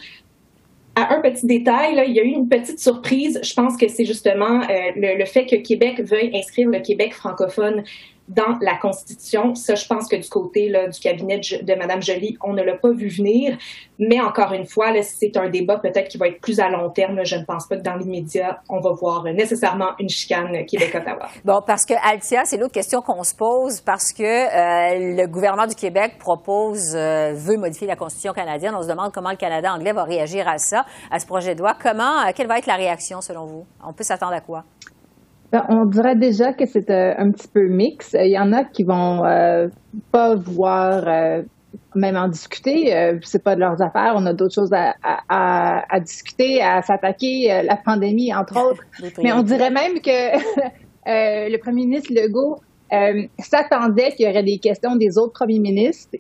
un 1.11 1.21
petit 1.21 1.47
détail, 1.47 2.03
il 2.07 2.15
y 2.15 2.21
a 2.21 2.23
eu 2.23 2.29
une 2.29 2.49
petite 2.49 2.79
surprise. 2.79 3.41
Je 3.43 3.55
pense 3.55 3.77
que 3.77 3.89
c'est 3.89 4.05
justement 4.05 4.63
euh, 4.63 4.91
le, 4.97 5.25
fait 5.25 5.47
que 5.47 5.57
Québec 5.57 6.01
veuille 6.01 6.31
inscrire 6.35 6.69
le 6.69 6.81
Québec 6.81 7.15
francophone 7.15 7.85
dans 8.29 8.59
la 8.61 8.77
Constitution. 8.77 9.55
Ça, 9.55 9.75
je 9.75 9.87
pense 9.87 10.09
que 10.09 10.17
du 10.17 10.29
côté 10.29 10.73
du 10.93 11.01
cabinet 11.01 11.39
de, 11.39 11.75
Mme 11.75 12.03
Joly, 12.03 12.37
on 12.43 12.53
ne 12.53 12.63
l'a 12.63 12.77
pas 12.77 12.91
vu 12.91 13.09
venir. 13.09 13.57
Mais 13.99 14.21
encore 14.21 14.53
une 14.53 14.67
fois, 14.67 14.93
c'est 15.03 15.37
un 15.37 15.49
débat 15.49 15.79
peut-être 15.79 16.09
qui 16.09 16.19
va 16.19 16.29
être 16.29 16.41
plus 16.41 16.61
à 16.61 16.69
long 16.69 16.91
terme. 16.91 17.25
Je 17.25 17.37
ne 17.37 17.45
pense 17.45 17.67
pas 17.67 17.77
que 17.77 17.83
dans 17.83 17.97
l'immédiat, 17.97 18.61
on 18.69 18.81
va 18.81 18.93
voir 18.93 19.25
nécessairement 19.25 19.91
une 19.99 20.09
chicane 20.09 20.65
Québec-Ottawa. 20.67 21.29
Bon, 21.45 21.61
parce 21.67 21.87
que 21.87 21.95
Altia, 22.07 22.45
c'est 22.45 22.59
l'autre 22.59 22.75
question 22.75 23.01
qu'on 23.01 23.23
se 23.23 23.35
pose 23.35 23.81
parce 23.81 24.13
que 24.13 24.23
euh, 24.23 25.17
le 25.17 25.27
gouvernement 25.27 25.67
du 25.67 25.75
Québec 25.75 26.17
propose, 26.19 26.95
euh, 26.95 27.33
veut 27.35 27.57
modifier 27.57 27.87
la 27.87 27.97
Constitution 27.97 28.33
canadienne. 28.33 28.75
On 28.77 28.83
se 28.83 28.89
demande 28.89 29.13
comment 29.13 29.31
le 29.31 29.37
Canada 29.37 29.73
anglais 29.73 29.93
va 29.93 30.05
réagir 30.05 30.47
à 30.47 30.59
ça, 30.59 30.85
à 31.11 31.19
ce 31.19 31.27
projet 31.27 31.55
de 31.55 31.61
loi. 31.61 31.75
Comment, 31.81 32.21
euh, 32.21 32.33
quelle 32.35 32.49
va 32.49 32.59
être 32.59 32.67
la 32.67 32.77
réaction 32.77 33.21
selon 33.21 33.47
vous? 33.47 33.67
On 33.85 33.93
peut 33.93 34.05
s'attendre 34.05 34.35
à 34.35 34.41
quoi? 34.41 34.65
Ben, 35.51 35.65
on 35.71 35.87
dirait 35.87 36.17
déjà 36.17 36.53
que 36.53 36.67
c'est 36.67 36.91
euh, 36.91 37.15
un 37.17 37.31
petit 37.31 37.49
peu 37.49 37.69
mix. 37.69 38.15
Il 38.19 38.31
y 38.31 38.39
en 38.39 38.53
a 38.53 38.65
qui 38.65 38.85
vont 38.85 39.25
euh, 39.25 39.69
pas 40.13 40.35
voir 40.35 41.05
euh, 41.07 41.43
même 41.95 42.17
en 42.17 42.29
discuter. 42.29 43.19
c'est 43.23 43.43
pas 43.43 43.55
de 43.55 43.61
leurs 43.61 43.81
affaires. 43.81 44.13
On 44.17 44.27
a 44.27 44.35
d'autres 44.35 44.55
choses 44.55 44.73
à, 44.73 44.95
à, 45.29 46.01
discuter, 46.01 46.63
à 46.63 46.83
s'attaquer, 46.83 47.63
la 47.65 47.77
pandémie 47.77 48.33
entre 48.35 48.57
autres. 48.71 48.83
Mais 49.23 49.33
on 49.33 49.43
dirait 49.43 49.71
même 49.71 50.01
que 50.01 50.39
le 51.07 51.57
premier 51.59 51.87
ministre 51.87 52.13
Legault 52.13 52.61
s'attendait 53.39 54.13
qu'il 54.13 54.27
y 54.27 54.31
aurait 54.31 54.45
des 54.45 54.59
questions 54.59 54.97
des 54.97 55.19
autres 55.19 55.33
premiers 55.33 55.61
ministres. 55.61 56.17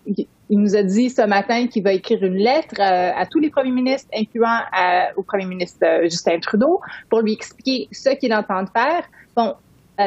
Il 0.50 0.60
nous 0.60 0.76
a 0.76 0.82
dit 0.82 1.10
ce 1.10 1.22
matin 1.26 1.66
qu'il 1.66 1.82
va 1.82 1.92
écrire 1.92 2.22
une 2.22 2.36
lettre 2.36 2.76
euh, 2.80 3.12
à 3.14 3.26
tous 3.26 3.38
les 3.38 3.50
premiers 3.50 3.70
ministres, 3.70 4.08
incluant 4.14 4.48
euh, 4.48 5.02
au 5.16 5.22
premier 5.22 5.44
ministre 5.44 5.80
euh, 5.84 6.02
Justin 6.04 6.38
Trudeau, 6.40 6.80
pour 7.10 7.20
lui 7.20 7.34
expliquer 7.34 7.88
ce 7.92 8.10
qu'il 8.10 8.32
entend 8.32 8.64
faire. 8.66 9.04
Bon, 9.38 9.54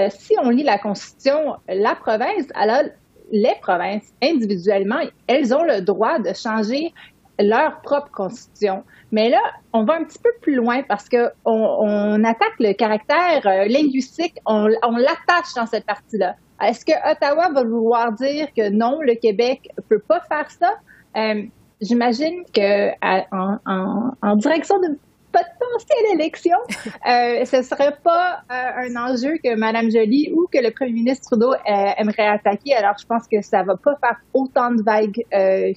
si 0.09 0.33
on 0.43 0.49
lit 0.49 0.63
la 0.63 0.77
Constitution, 0.77 1.55
la 1.69 1.95
province, 1.95 2.47
alors 2.53 2.83
les 3.31 3.55
provinces, 3.61 4.13
individuellement, 4.21 4.99
elles 5.27 5.55
ont 5.55 5.63
le 5.63 5.79
droit 5.79 6.19
de 6.19 6.33
changer 6.33 6.93
leur 7.39 7.79
propre 7.79 8.11
constitution. 8.11 8.83
Mais 9.13 9.29
là, 9.29 9.39
on 9.71 9.85
va 9.85 9.93
un 9.93 10.03
petit 10.03 10.19
peu 10.19 10.31
plus 10.41 10.55
loin 10.55 10.83
parce 10.83 11.07
que 11.07 11.31
on, 11.45 12.21
attaque 12.25 12.59
le 12.59 12.73
caractère 12.73 13.41
linguistique, 13.69 14.35
on, 14.45 14.67
l'attache 14.67 15.53
dans 15.55 15.65
cette 15.65 15.85
partie-là. 15.85 16.35
Est-ce 16.61 16.83
que 16.83 16.91
Ottawa 17.09 17.51
va 17.53 17.63
vouloir 17.63 18.11
dire 18.11 18.49
que 18.53 18.69
non, 18.69 18.99
le 18.99 19.15
Québec 19.15 19.69
peut 19.87 19.99
pas 20.05 20.19
faire 20.19 20.51
ça? 20.51 20.73
Euh, 21.15 21.43
j'imagine 21.79 22.43
que 22.53 22.91
en, 23.31 24.35
direction 24.35 24.77
d'une 24.81 24.97
potentielle 25.31 26.19
élection, 26.19 26.57
euh, 27.09 27.45
ce 27.45 27.61
serait 27.61 27.95
pas 28.03 28.41
euh, 28.51 28.87
un 28.87 28.95
enjeu 28.95 29.37
que 29.43 29.55
Mme 29.55 29.89
Joly 29.89 30.31
ou 30.33 30.47
que 30.51 30.59
le 30.59 30.71
premier 30.71 30.93
ministre 30.93 31.29
Trudeau 31.29 31.53
euh, 31.53 31.57
aimerait 31.97 32.27
attaquer. 32.27 32.73
Alors, 32.75 32.95
je 32.99 33.05
pense 33.05 33.27
que 33.27 33.41
ça 33.41 33.63
va 33.63 33.75
pas 33.77 33.95
faire 34.01 34.17
autant 34.33 34.71
de 34.71 34.83
vagues 34.83 35.23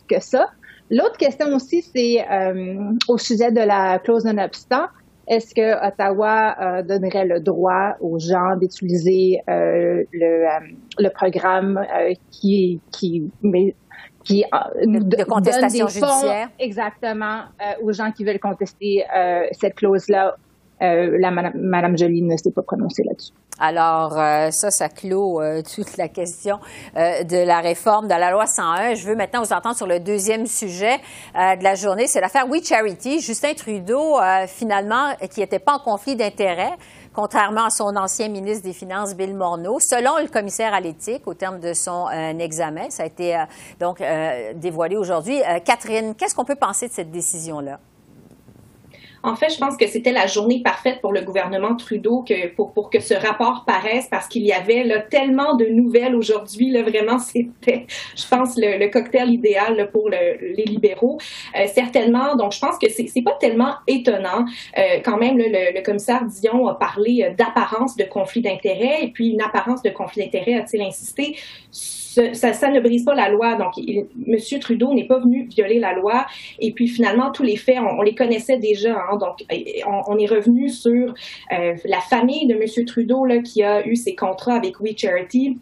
que 0.08 0.20
ça. 0.20 0.46
L'autre 0.90 1.16
question 1.16 1.54
aussi, 1.54 1.82
c'est 1.82 2.26
au 3.08 3.16
sujet 3.16 3.50
de 3.50 3.60
la 3.60 3.98
clause 3.98 4.24
non-obstant. 4.24 4.86
Est-ce 5.26 5.54
que 5.54 5.86
Ottawa 5.86 6.54
euh, 6.60 6.82
donnerait 6.82 7.24
le 7.24 7.40
droit 7.40 7.96
aux 8.00 8.18
gens 8.18 8.56
d'utiliser 8.56 9.40
euh, 9.48 10.04
le, 10.12 10.46
euh, 10.46 10.60
le, 10.98 11.08
programme 11.08 11.80
qui, 12.30 12.80
qui, 12.92 13.30
qui 14.24 14.44
de, 14.84 14.98
de 14.98 15.24
contestation 15.24 15.86
judiciaire. 15.86 16.48
exactement 16.58 17.42
aux 17.82 17.92
gens 17.92 18.10
qui 18.10 18.24
veulent 18.24 18.40
contester 18.40 19.04
cette 19.52 19.74
clause-là. 19.74 20.36
la 20.80 21.30
Madame, 21.30 21.52
Madame 21.56 21.96
Jolie 21.96 22.22
ne 22.22 22.36
s'est 22.36 22.50
pas 22.50 22.62
prononcée 22.62 23.04
là-dessus. 23.04 23.32
Alors, 23.58 24.18
euh, 24.18 24.50
ça, 24.50 24.70
ça 24.70 24.88
clôt 24.88 25.40
euh, 25.40 25.62
toute 25.62 25.96
la 25.96 26.08
question 26.08 26.58
euh, 26.96 27.22
de 27.22 27.36
la 27.36 27.60
réforme 27.60 28.06
de 28.06 28.14
la 28.14 28.32
loi 28.32 28.46
101. 28.46 28.94
Je 28.94 29.06
veux 29.06 29.14
maintenant 29.14 29.42
vous 29.42 29.52
entendre 29.52 29.76
sur 29.76 29.86
le 29.86 30.00
deuxième 30.00 30.46
sujet 30.46 30.98
de 31.34 31.62
la 31.62 31.74
journée. 31.74 32.06
C'est 32.06 32.20
l'affaire 32.20 32.48
We 32.48 32.66
Charity. 32.66 33.20
Justin 33.20 33.54
Trudeau, 33.54 34.16
finalement, 34.46 35.14
qui 35.30 35.40
n'était 35.40 35.58
pas 35.58 35.74
en 35.74 35.78
conflit 35.78 36.16
d'intérêts, 36.16 36.72
contrairement 37.14 37.64
à 37.64 37.70
son 37.70 37.96
ancien 37.96 38.28
ministre 38.28 38.64
des 38.64 38.72
Finances, 38.72 39.14
Bill 39.14 39.34
Morneau. 39.34 39.78
Selon 39.80 40.18
le 40.18 40.28
commissaire 40.28 40.74
à 40.74 40.80
l'éthique, 40.80 41.26
au 41.26 41.34
terme 41.34 41.60
de 41.60 41.72
son 41.72 42.08
examen, 42.10 42.90
ça 42.90 43.04
a 43.04 43.06
été 43.06 43.42
donc 43.80 44.02
dévoilé 44.56 44.96
aujourd'hui. 44.96 45.40
Catherine, 45.64 46.14
qu'est-ce 46.14 46.34
qu'on 46.34 46.44
peut 46.44 46.56
penser 46.56 46.88
de 46.88 46.92
cette 46.92 47.10
décision-là? 47.10 47.78
En 49.24 49.36
fait, 49.36 49.48
je 49.48 49.58
pense 49.58 49.78
que 49.78 49.86
c'était 49.86 50.12
la 50.12 50.26
journée 50.26 50.60
parfaite 50.62 51.00
pour 51.00 51.12
le 51.12 51.22
gouvernement 51.22 51.74
Trudeau 51.76 52.24
pour, 52.56 52.90
que 52.90 53.00
ce 53.00 53.14
rapport 53.14 53.64
paraisse 53.66 54.06
parce 54.10 54.28
qu'il 54.28 54.42
y 54.42 54.52
avait 54.52 54.84
là, 54.84 55.00
tellement 55.00 55.56
de 55.56 55.64
nouvelles 55.64 56.14
aujourd'hui. 56.14 56.70
Vraiment, 56.82 57.18
c'était, 57.18 57.86
je 58.14 58.28
pense, 58.28 58.56
le, 58.58 58.86
cocktail 58.88 59.30
idéal 59.30 59.90
pour 59.90 60.10
les 60.10 60.64
libéraux. 60.66 61.18
Euh, 61.58 61.66
certainement, 61.72 62.36
donc 62.36 62.52
je 62.52 62.60
pense 62.60 62.78
que 62.78 62.90
c'est, 62.90 63.06
c'est 63.06 63.22
pas 63.22 63.36
tellement 63.40 63.74
étonnant. 63.86 64.44
Euh, 64.76 65.00
quand 65.02 65.16
même, 65.16 65.38
le, 65.38 65.74
le, 65.74 65.82
commissaire 65.82 66.24
Dion 66.26 66.68
a 66.68 66.74
parlé 66.74 67.34
d'apparence 67.38 67.96
de 67.96 68.04
conflit 68.04 68.42
d'intérêts 68.42 69.04
et 69.04 69.08
puis 69.08 69.30
une 69.30 69.40
apparence 69.40 69.82
de 69.82 69.90
conflit 69.90 70.24
d'intérêts, 70.24 70.54
a-t-il 70.54 70.82
insisté 70.82 71.36
ça, 72.14 72.70
ne 72.70 72.80
brise 72.80 73.04
pas 73.04 73.14
la 73.14 73.28
loi. 73.28 73.56
Donc, 73.56 73.72
M. 73.78 74.60
Trudeau 74.60 74.94
n'est 74.94 75.06
pas 75.06 75.18
venu 75.18 75.48
violer 75.48 75.78
la 75.78 75.94
loi. 75.94 76.26
Et 76.60 76.72
puis, 76.72 76.88
finalement, 76.88 77.30
tous 77.30 77.42
les 77.42 77.56
faits, 77.56 77.78
on, 77.78 78.02
les 78.02 78.14
connaissait 78.14 78.58
déjà. 78.58 78.94
Hein. 78.94 79.16
donc, 79.18 79.44
on, 80.08 80.18
est 80.18 80.26
revenu 80.26 80.68
sur 80.68 81.14
euh, 81.52 81.74
la 81.84 82.00
famille 82.00 82.46
de 82.46 82.54
M. 82.54 82.84
Trudeau 82.86 83.24
là, 83.24 83.38
qui 83.38 83.62
a 83.62 83.86
eu 83.86 83.96
ses 83.96 84.14
contrats 84.14 84.54
avec 84.54 84.80
We 84.80 84.94
Charity. 84.96 85.58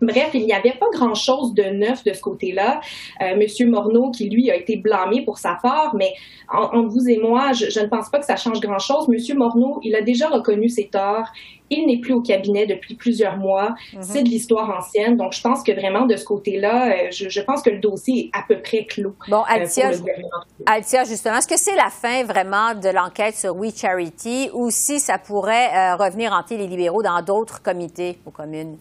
Bref, 0.00 0.30
il 0.32 0.46
n'y 0.46 0.52
avait 0.52 0.74
pas 0.80 0.86
grand-chose 0.92 1.52
de 1.52 1.62
neuf 1.62 2.04
de 2.04 2.12
ce 2.14 2.22
côté-là. 2.22 2.80
Euh, 3.20 3.36
Monsieur 3.36 3.68
Morneau, 3.68 4.10
qui 4.10 4.30
lui 4.30 4.50
a 4.50 4.56
été 4.56 4.76
blâmé 4.78 5.22
pour 5.24 5.36
sa 5.36 5.58
part, 5.62 5.94
mais 5.94 6.14
entre 6.48 6.88
vous 6.88 7.06
et 7.08 7.18
moi, 7.18 7.52
je, 7.52 7.80
ne 7.80 7.86
pense 7.86 8.08
pas 8.08 8.18
que 8.18 8.24
ça 8.24 8.36
change 8.36 8.60
grand-chose. 8.60 9.08
Monsieur 9.08 9.34
Morneau, 9.34 9.78
il 9.82 9.94
a 9.94 10.00
déjà 10.00 10.28
reconnu 10.28 10.70
ses 10.70 10.88
torts. 10.88 11.28
Il 11.70 11.86
n'est 11.86 12.00
plus 12.00 12.12
au 12.12 12.20
cabinet 12.20 12.66
depuis 12.66 12.94
plusieurs 12.94 13.36
mois. 13.36 13.74
Mhm. 13.94 14.02
C'est 14.02 14.22
de 14.22 14.28
l'histoire 14.28 14.70
ancienne. 14.76 15.16
Donc, 15.16 15.32
je 15.32 15.40
pense 15.40 15.62
que 15.62 15.72
vraiment, 15.72 16.06
de 16.06 16.16
ce 16.16 16.24
côté-là, 16.24 16.90
euh, 16.90 17.10
je, 17.10 17.40
pense 17.40 17.62
que 17.62 17.70
le 17.70 17.78
dossier 17.78 18.26
est 18.26 18.38
à 18.38 18.42
peu 18.46 18.60
près 18.60 18.84
clos. 18.84 19.14
Bon, 19.28 19.42
euh, 19.42 19.64
Altia, 20.66 21.04
justement, 21.04 21.36
est-ce 21.36 21.48
que 21.48 21.58
c'est 21.58 21.76
la 21.76 21.90
fin 21.90 22.24
vraiment 22.24 22.74
de 22.74 22.88
l'enquête 22.88 23.36
sur 23.36 23.56
We 23.56 23.74
Charity 23.76 24.50
ou 24.52 24.70
si 24.70 25.00
ça 25.00 25.18
pourrait 25.18 25.68
euh, 25.74 25.96
revenir 25.96 26.32
hanter 26.32 26.56
les 26.56 26.66
libéraux 26.66 27.02
dans 27.02 27.22
d'autres 27.22 27.62
comités 27.62 28.18
aux 28.26 28.30
communes? 28.30 28.76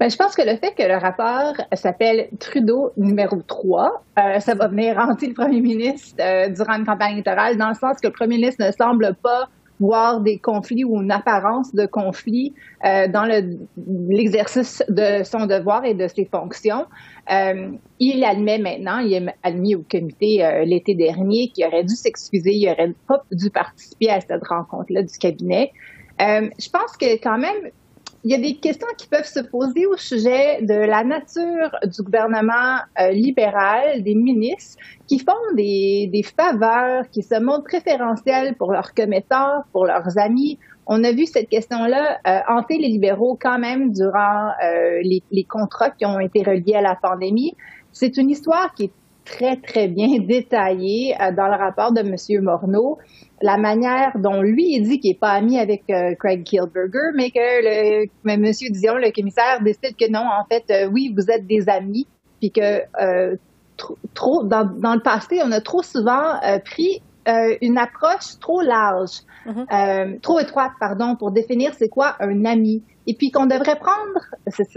Ben, 0.00 0.08
je 0.08 0.16
pense 0.16 0.34
que 0.34 0.40
le 0.40 0.56
fait 0.56 0.72
que 0.74 0.82
le 0.82 0.96
rapport 0.96 1.52
s'appelle 1.74 2.30
Trudeau 2.38 2.90
numéro 2.96 3.36
3, 3.42 4.02
euh, 4.18 4.40
ça 4.40 4.54
va 4.54 4.66
venir 4.66 4.96
hanter 4.96 5.26
le 5.26 5.34
premier 5.34 5.60
ministre 5.60 6.16
euh, 6.20 6.48
durant 6.48 6.78
une 6.78 6.86
campagne 6.86 7.12
électorale, 7.12 7.58
dans 7.58 7.68
le 7.68 7.74
sens 7.74 8.00
que 8.00 8.06
le 8.06 8.12
premier 8.14 8.36
ministre 8.36 8.64
ne 8.64 8.72
semble 8.72 9.14
pas 9.22 9.50
voir 9.80 10.20
des 10.20 10.38
conflits 10.38 10.84
ou 10.84 11.00
une 11.00 11.10
apparence 11.10 11.74
de 11.74 11.86
conflit 11.86 12.54
euh, 12.84 13.08
dans 13.08 13.24
l'exercice 13.86 14.84
de 14.88 15.24
son 15.24 15.46
devoir 15.46 15.84
et 15.84 15.94
de 15.94 16.06
ses 16.06 16.26
fonctions. 16.26 16.86
il 17.98 18.24
admet 18.24 18.58
maintenant, 18.58 18.98
il 18.98 19.28
a 19.28 19.34
admis 19.42 19.74
au 19.74 19.82
comité 19.82 20.62
l'été 20.64 20.94
dernier 20.94 21.48
qu'il 21.48 21.66
aurait 21.66 21.84
dû 21.84 21.94
s'excuser, 21.94 22.52
il 22.52 22.68
aurait 22.68 22.94
pas 23.08 23.24
dû 23.32 23.50
participer 23.50 24.10
à 24.10 24.20
cette 24.20 24.46
rencontre-là 24.46 25.02
du 25.02 25.18
cabinet. 25.18 25.72
je 26.18 26.70
pense 26.70 26.96
que 26.98 27.20
quand 27.22 27.38
même, 27.38 27.70
il 28.24 28.30
y 28.30 28.34
a 28.34 28.38
des 28.38 28.56
questions 28.56 28.88
qui 28.98 29.08
peuvent 29.08 29.26
se 29.26 29.40
poser 29.40 29.86
au 29.86 29.96
sujet 29.96 30.60
de 30.62 30.74
la 30.74 31.04
nature 31.04 31.70
du 31.84 32.02
gouvernement 32.02 32.78
euh, 33.00 33.10
libéral, 33.12 34.02
des 34.02 34.14
ministres 34.14 34.78
qui 35.06 35.18
font 35.18 35.32
des, 35.56 36.22
faveurs, 36.36 37.08
qui 37.10 37.22
se 37.22 37.40
montrent 37.40 37.64
préférentiels 37.64 38.56
pour 38.56 38.72
leurs 38.72 38.92
commettants, 38.92 39.62
pour 39.72 39.86
leurs 39.86 40.18
amis. 40.18 40.58
On 40.86 41.02
a 41.02 41.12
vu 41.12 41.24
cette 41.24 41.48
question-là 41.48 42.18
euh, 42.26 42.40
hanter 42.48 42.76
les 42.76 42.88
libéraux 42.88 43.38
quand 43.40 43.58
même 43.58 43.92
durant 43.92 44.48
euh, 44.62 45.00
les, 45.02 45.22
les 45.30 45.44
contrats 45.44 45.90
qui 45.90 46.04
ont 46.04 46.20
été 46.20 46.42
reliés 46.42 46.74
à 46.74 46.82
la 46.82 46.96
pandémie. 46.96 47.54
C'est 47.92 48.18
une 48.18 48.28
histoire 48.28 48.74
qui 48.74 48.84
est 48.84 48.92
très, 49.30 49.56
très 49.56 49.88
bien 49.88 50.18
détaillée 50.20 51.14
euh, 51.20 51.32
dans 51.32 51.46
le 51.46 51.56
rapport 51.56 51.92
de 51.92 52.00
M. 52.00 52.42
Morneau 52.42 52.98
la 53.42 53.56
manière 53.56 54.12
dont 54.18 54.42
lui 54.42 54.74
il 54.74 54.82
dit 54.82 55.00
qu'il 55.00 55.12
n'est 55.12 55.18
pas 55.18 55.30
ami 55.30 55.58
avec 55.58 55.84
euh, 55.90 56.14
Craig 56.18 56.44
Kilberger, 56.44 57.12
mais 57.14 57.30
que 57.30 57.38
le, 57.38 58.06
M. 58.26 58.44
Dion, 58.70 58.96
le 58.96 59.12
commissaire, 59.12 59.62
décide 59.62 59.96
que 59.96 60.10
non, 60.10 60.20
en 60.20 60.44
fait, 60.44 60.64
euh, 60.70 60.88
oui, 60.90 61.12
vous 61.16 61.30
êtes 61.30 61.46
des 61.46 61.68
amis, 61.68 62.06
puis 62.38 62.50
que 62.50 62.82
euh, 63.00 63.36
trop, 64.14 64.44
dans, 64.44 64.64
dans, 64.64 64.94
le 64.94 65.00
passé, 65.00 65.40
on 65.42 65.52
a 65.52 65.60
trop 65.60 65.82
souvent 65.82 66.38
pris 66.64 67.02
une 67.62 67.78
approche 67.78 68.38
trop 68.40 68.60
large, 68.60 69.20
mm-hmm. 69.46 70.20
trop 70.20 70.40
étroite, 70.40 70.72
pardon, 70.80 71.16
pour 71.16 71.30
définir 71.30 71.72
c'est 71.74 71.88
quoi 71.88 72.16
un 72.18 72.44
ami, 72.44 72.82
et 73.06 73.14
puis 73.14 73.30
qu'on 73.30 73.46
devrait 73.46 73.78
prendre, 73.78 74.20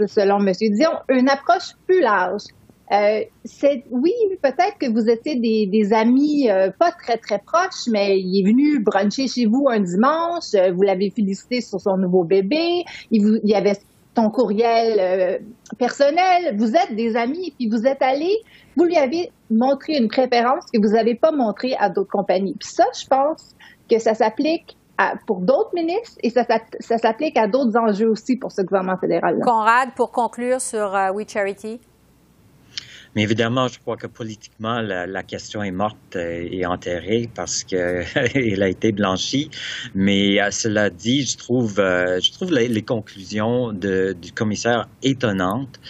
selon 0.06 0.38
M. 0.38 0.52
Dion, 0.74 0.90
une 1.08 1.28
approche 1.28 1.72
plus 1.86 2.00
large. 2.00 2.44
Euh, 2.92 3.20
c'est 3.44 3.84
oui, 3.90 4.12
peut-être 4.42 4.76
que 4.78 4.90
vous 4.90 5.08
étiez 5.08 5.36
des, 5.36 5.92
amis 5.92 6.50
euh, 6.50 6.70
pas 6.78 6.92
très 6.92 7.16
très 7.16 7.38
proches, 7.38 7.88
mais 7.90 8.18
il 8.18 8.40
est 8.40 8.46
venu 8.46 8.80
bruncher 8.80 9.26
chez 9.26 9.46
vous 9.46 9.66
un 9.70 9.80
dimanche, 9.80 10.54
euh, 10.54 10.70
vous 10.72 10.82
l'avez 10.82 11.10
félicité 11.10 11.60
sur 11.60 11.80
son 11.80 11.96
nouveau 11.96 12.24
bébé, 12.24 12.84
il, 13.10 13.22
vous, 13.22 13.36
il 13.42 13.50
y 13.50 13.54
avait 13.54 13.76
ton 14.14 14.30
courriel 14.30 15.42
personnel, 15.76 16.56
vous 16.56 16.76
êtes 16.76 16.94
des 16.94 17.16
amis, 17.16 17.52
puis 17.58 17.68
vous 17.68 17.84
êtes 17.84 18.00
allé, 18.00 18.30
vous 18.76 18.84
lui 18.84 18.96
avez 18.96 19.32
montré 19.50 19.96
une 19.96 20.06
préférence 20.06 20.66
que 20.72 20.78
vous 20.78 20.94
n'avez 20.94 21.16
pas 21.16 21.32
montré 21.32 21.74
à 21.80 21.88
d'autres 21.88 22.12
compagnies. 22.12 22.54
Puis 22.54 22.68
ça, 22.68 22.84
je 22.96 23.08
pense 23.08 23.56
que 23.90 23.98
ça 23.98 24.14
s'applique 24.14 24.76
pour 25.26 25.40
d'autres 25.40 25.74
ministres 25.74 26.16
et 26.22 26.30
ça, 26.30 26.44
s'applique 26.78 27.36
à 27.36 27.48
d'autres 27.48 27.76
enjeux 27.76 28.08
aussi 28.08 28.36
pour 28.36 28.52
ce 28.52 28.62
gouvernement 28.62 28.98
fédéral. 28.98 29.36
-là. 29.36 29.42
Conrad, 29.42 29.88
pour 29.96 30.12
conclure 30.12 30.60
sur 30.60 30.96
We 31.12 31.26
Charity. 31.28 31.80
Mais 33.14 33.22
évidemment, 33.22 33.68
je 33.68 33.78
crois 33.78 33.96
que 33.96 34.06
politiquement, 34.06 34.80
la, 34.80 35.22
question 35.22 35.62
est 35.62 35.70
morte 35.70 36.16
et 36.16 36.66
enterrée 36.66 37.30
parce 37.34 37.62
qu'elle 37.64 38.62
a 38.62 38.68
été 38.68 38.92
blanchie. 38.92 39.50
Mais 39.94 40.40
à 40.40 40.50
cela 40.50 40.90
dit, 40.90 41.24
je 41.24 41.36
trouve, 41.36 41.78
euh, 41.78 42.20
je 42.20 42.32
trouve 42.32 42.52
les, 42.52 42.82
conclusions 42.82 43.72
de, 43.72 44.16
du 44.20 44.32
commissaire 44.32 44.88
étonnantes. 45.02 45.80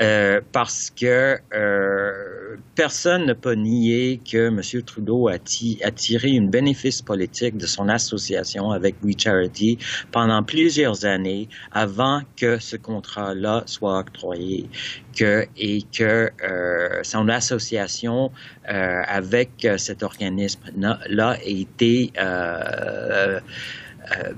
Euh, 0.00 0.40
parce 0.52 0.90
que 0.90 1.38
euh, 1.52 2.56
personne 2.74 3.26
ne 3.26 3.34
peut 3.34 3.52
nier 3.52 4.18
que 4.18 4.48
M. 4.48 4.82
Trudeau 4.82 5.28
a, 5.28 5.38
tiré 5.38 6.38
un 6.38 6.46
bénéfice 6.46 7.02
politique 7.02 7.58
de 7.58 7.66
son 7.66 7.90
association 7.90 8.70
avec 8.70 8.94
We 9.02 9.14
Charity 9.18 9.76
pendant 10.10 10.42
plusieurs 10.42 11.04
années 11.04 11.50
avant 11.72 12.22
que 12.36 12.58
ce 12.58 12.76
contrat-là 12.76 13.64
soit 13.66 13.98
octroyé 13.98 14.70
que, 15.14 15.46
et 15.58 15.82
que 15.82 16.30
euh, 16.42 17.00
son 17.02 17.28
association 17.28 18.32
euh, 18.70 19.02
avec 19.06 19.66
cet 19.76 20.02
organisme-là 20.02 21.00
a 21.12 21.36
été 21.44 22.12
euh, 22.18 23.40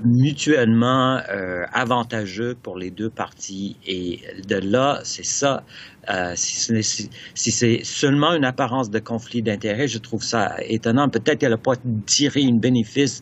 mutuellement 0.03 1.21
euh, 1.29 1.65
avantageux 1.71 2.55
pour 2.55 2.77
les 2.77 2.91
deux 2.91 3.09
parties. 3.09 3.79
Et 3.85 4.21
de 4.47 4.55
là, 4.57 5.01
c'est 5.03 5.25
ça. 5.25 5.65
Euh, 6.09 6.33
si, 6.35 7.09
c'est 7.33 7.83
seulement 7.83 8.33
une 8.33 8.45
apparence 8.45 8.89
de 8.89 8.99
conflit 8.99 9.41
d'intérêts, 9.41 9.87
je 9.87 9.97
trouve 9.99 10.23
ça 10.23 10.55
étonnant. 10.61 11.09
Peut-être 11.09 11.39
qu'elle 11.39 11.51
n'a 11.51 11.57
pas 11.57 11.75
tiré 12.05 12.43
un 12.43 12.57
bénéfice 12.57 13.21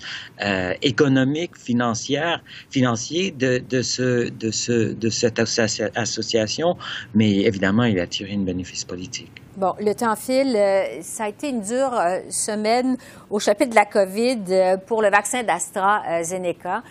économique, 0.82 1.58
financier, 1.58 2.22
financier 2.70 3.32
de, 3.32 3.62
de, 3.70 3.82
ce, 3.82 4.30
de, 4.30 4.52
ce, 4.52 4.94
de 4.94 5.10
cette 5.10 5.40
association, 5.40 6.76
mais 7.14 7.42
évidemment, 7.42 7.84
il 7.84 8.00
a 8.00 8.08
tiré 8.08 8.34
un 8.34 8.44
bénéfice 8.44 8.86
politique. 8.86 9.42
Bon, 9.58 9.74
le 9.80 9.94
temps 9.94 10.16
file. 10.16 10.56
Euh, 10.56 11.02
ça 11.02 11.26
a 11.26 11.30
été 11.30 11.50
une 11.50 11.62
dure 11.62 11.94
euh, 11.94 12.20
semaine 12.30 12.96
au 13.30 13.38
chapitre 13.40 13.72
de 13.72 13.76
la 13.76 13.86
COVID 13.86 14.44
euh, 14.50 14.78
pour 14.78 15.02
le 15.02 15.10
vaccin 15.10 15.44
d'AstraZeneca. 15.44 16.84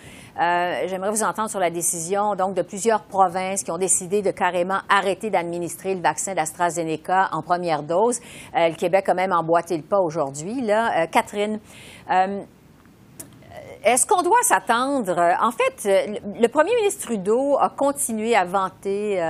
J'aimerais 0.87 1.11
vous 1.11 1.23
entendre 1.23 1.51
sur 1.51 1.59
la 1.59 1.69
décision 1.69 2.33
donc 2.33 2.55
de 2.55 2.63
plusieurs 2.63 3.03
provinces 3.03 3.63
qui 3.63 3.69
ont 3.69 3.77
décidé 3.77 4.23
de 4.23 4.31
carrément 4.31 4.79
arrêter 4.89 5.29
d'administrer 5.29 5.93
le 5.93 6.01
vaccin 6.01 6.33
d'AstraZeneca 6.33 7.29
en 7.31 7.43
première 7.43 7.83
dose. 7.83 8.19
le 8.55 8.75
Québec 8.75 9.07
a 9.09 9.13
même 9.13 9.33
emboîté 9.33 9.77
le 9.77 9.83
pas 9.83 9.99
aujourd'hui. 9.99 10.61
Là, 10.61 11.05
Catherine. 11.07 11.59
Est-ce 13.83 14.05
qu'on 14.05 14.21
doit 14.21 14.41
s'attendre? 14.43 15.15
En 15.41 15.51
fait, 15.51 16.07
le 16.39 16.47
premier 16.47 16.75
ministre 16.75 17.05
Trudeau 17.05 17.57
a 17.59 17.69
continué 17.69 18.35
à 18.35 18.45
vanter 18.45 19.21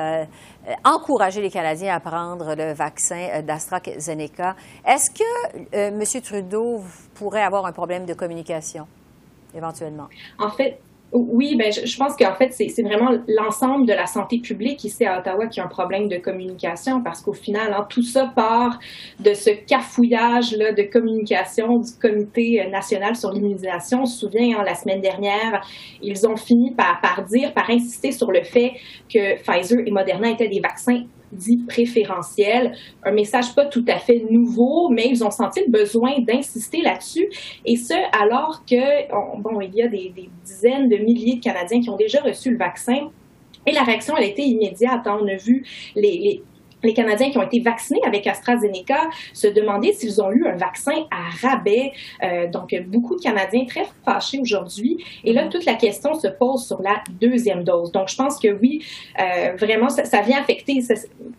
encourager 0.85 1.41
les 1.41 1.49
Canadiens 1.49 1.93
à 1.93 1.99
prendre 1.99 2.55
le 2.55 2.73
vaccin 2.73 3.41
d'AstraZeneca. 3.41 4.55
Est-ce 4.85 5.11
que 5.11 5.73
M. 5.73 6.01
Trudeau 6.21 6.81
pourrait 7.15 7.43
avoir 7.43 7.65
un 7.65 7.73
problème 7.73 8.05
de 8.05 8.13
communication, 8.13 8.87
éventuellement? 9.53 10.07
En 10.37 10.49
fait, 10.49 10.79
oui, 11.13 11.55
ben, 11.57 11.71
je, 11.71 11.97
pense 11.97 12.15
qu'en 12.15 12.33
fait, 12.35 12.53
c'est 12.53 12.81
vraiment 12.83 13.11
l'ensemble 13.27 13.85
de 13.85 13.93
la 13.93 14.05
santé 14.05 14.39
publique 14.39 14.83
ici 14.85 15.05
à 15.05 15.19
Ottawa 15.19 15.47
qui 15.47 15.59
a 15.59 15.65
un 15.65 15.67
problème 15.67 16.07
de 16.07 16.17
communication 16.17 17.03
parce 17.03 17.21
qu'au 17.21 17.33
final, 17.33 17.73
hein, 17.73 17.85
tout 17.89 18.01
ça 18.01 18.31
part 18.33 18.79
de 19.19 19.33
ce 19.33 19.49
cafouillage 19.49 20.55
là, 20.55 20.71
de 20.71 20.83
communication 20.83 21.79
du 21.79 21.91
Comité 22.01 22.65
national 22.71 23.15
sur 23.17 23.31
l'immunisation. 23.31 24.03
On 24.03 24.05
se 24.05 24.19
souvient, 24.19 24.59
hein, 24.59 24.63
la 24.65 24.75
semaine 24.75 25.01
dernière, 25.01 25.61
ils 26.01 26.25
ont 26.25 26.37
fini 26.37 26.73
par 26.73 27.25
dire, 27.25 27.53
par 27.53 27.69
insister 27.69 28.11
sur 28.11 28.31
le 28.31 28.43
fait 28.43 28.71
que 29.13 29.35
Pfizer 29.41 29.79
et 29.85 29.91
Moderna 29.91 30.29
étaient 30.29 30.47
des 30.47 30.61
vaccins 30.61 31.03
dit 31.31 31.63
préférentiel, 31.67 32.73
un 33.03 33.11
message 33.11 33.55
pas 33.55 33.65
tout 33.65 33.85
à 33.87 33.97
fait 33.97 34.25
nouveau, 34.29 34.89
mais 34.89 35.07
ils 35.07 35.23
ont 35.23 35.31
senti 35.31 35.61
le 35.65 35.71
besoin 35.71 36.19
d'insister 36.19 36.81
là-dessus, 36.81 37.27
et 37.65 37.75
ce, 37.75 37.93
alors 38.21 38.63
que, 38.65 39.41
bon, 39.41 39.61
il 39.61 39.73
y 39.75 39.81
a 39.81 39.87
des, 39.87 40.13
dizaines 40.43 40.89
de 40.89 40.97
milliers 40.97 41.35
de 41.35 41.43
Canadiens 41.43 41.81
qui 41.81 41.89
ont 41.89 41.97
déjà 41.97 42.21
reçu 42.21 42.51
le 42.51 42.57
vaccin, 42.57 43.09
et 43.65 43.71
la 43.71 43.83
réaction, 43.83 44.15
elle 44.17 44.23
a 44.23 44.27
été 44.27 44.41
immédiate. 44.41 45.05
Hein. 45.05 45.19
On 45.21 45.27
a 45.27 45.35
vu 45.35 45.63
les, 45.95 46.17
les 46.17 46.43
Canadiens 46.89 47.29
qui 47.29 47.37
ont 47.37 47.43
été 47.43 47.59
vaccinés 47.59 48.01
avec 48.05 48.27
AstraZeneca 48.27 49.09
se 49.33 49.47
demandaient 49.47 49.93
s'ils 49.93 50.21
ont 50.21 50.31
eu 50.31 50.45
un 50.47 50.55
vaccin 50.55 51.05
à 51.11 51.47
rabais. 51.47 51.91
Euh, 52.23 52.47
donc, 52.47 52.75
beaucoup 52.87 53.15
de 53.15 53.21
Canadiens 53.21 53.65
très 53.65 53.85
fâchés 54.03 54.39
aujourd'hui. 54.39 54.97
Et 55.23 55.33
là, 55.33 55.47
toute 55.47 55.65
la 55.65 55.75
question 55.75 56.13
se 56.13 56.27
pose 56.27 56.65
sur 56.65 56.81
la 56.81 57.01
deuxième 57.19 57.63
dose. 57.63 57.91
Donc, 57.91 58.09
je 58.09 58.15
pense 58.15 58.39
que 58.39 58.49
oui, 58.49 58.83
euh, 59.19 59.55
vraiment, 59.57 59.89
ça, 59.89 60.21
vient 60.21 60.39
affecter 60.39 60.79